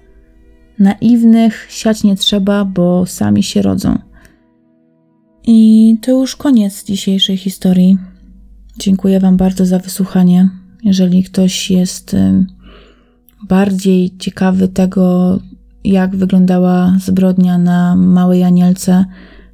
naiwnych 0.82 1.66
siać 1.70 2.04
nie 2.04 2.16
trzeba, 2.16 2.64
bo 2.64 3.06
sami 3.06 3.42
się 3.42 3.62
rodzą. 3.62 3.98
I 5.46 5.98
to 6.02 6.12
już 6.12 6.36
koniec 6.36 6.84
dzisiejszej 6.84 7.36
historii. 7.36 7.98
Dziękuję 8.78 9.20
Wam 9.20 9.36
bardzo 9.36 9.66
za 9.66 9.78
wysłuchanie. 9.78 10.48
Jeżeli 10.82 11.24
ktoś 11.24 11.70
jest 11.70 12.16
bardziej 13.48 14.16
ciekawy 14.18 14.68
tego, 14.68 15.38
jak 15.84 16.16
wyglądała 16.16 16.96
zbrodnia 17.00 17.58
na 17.58 17.96
Małej 17.96 18.42
Anielce, 18.42 19.04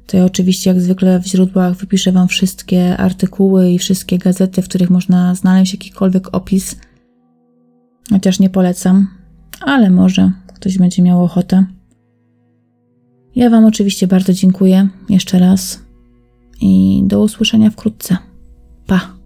to 0.07 0.17
ja 0.17 0.25
oczywiście 0.25 0.69
jak 0.69 0.81
zwykle 0.81 1.19
w 1.19 1.27
źródłach 1.27 1.75
wypiszę 1.75 2.11
Wam 2.11 2.27
wszystkie 2.27 2.97
artykuły 2.97 3.71
i 3.71 3.79
wszystkie 3.79 4.17
gazety, 4.17 4.61
w 4.61 4.67
których 4.67 4.89
można 4.89 5.35
znaleźć 5.35 5.73
jakikolwiek 5.73 6.35
opis. 6.35 6.75
Chociaż 8.09 8.39
nie 8.39 8.49
polecam, 8.49 9.07
ale 9.61 9.89
może 9.89 10.31
ktoś 10.59 10.77
będzie 10.77 11.01
miał 11.01 11.23
ochotę. 11.23 11.65
Ja 13.35 13.49
Wam 13.49 13.65
oczywiście 13.65 14.07
bardzo 14.07 14.33
dziękuję 14.33 14.89
jeszcze 15.09 15.39
raz 15.39 15.81
i 16.61 17.01
do 17.05 17.21
usłyszenia 17.21 17.69
wkrótce. 17.69 18.17
Pa! 18.87 19.18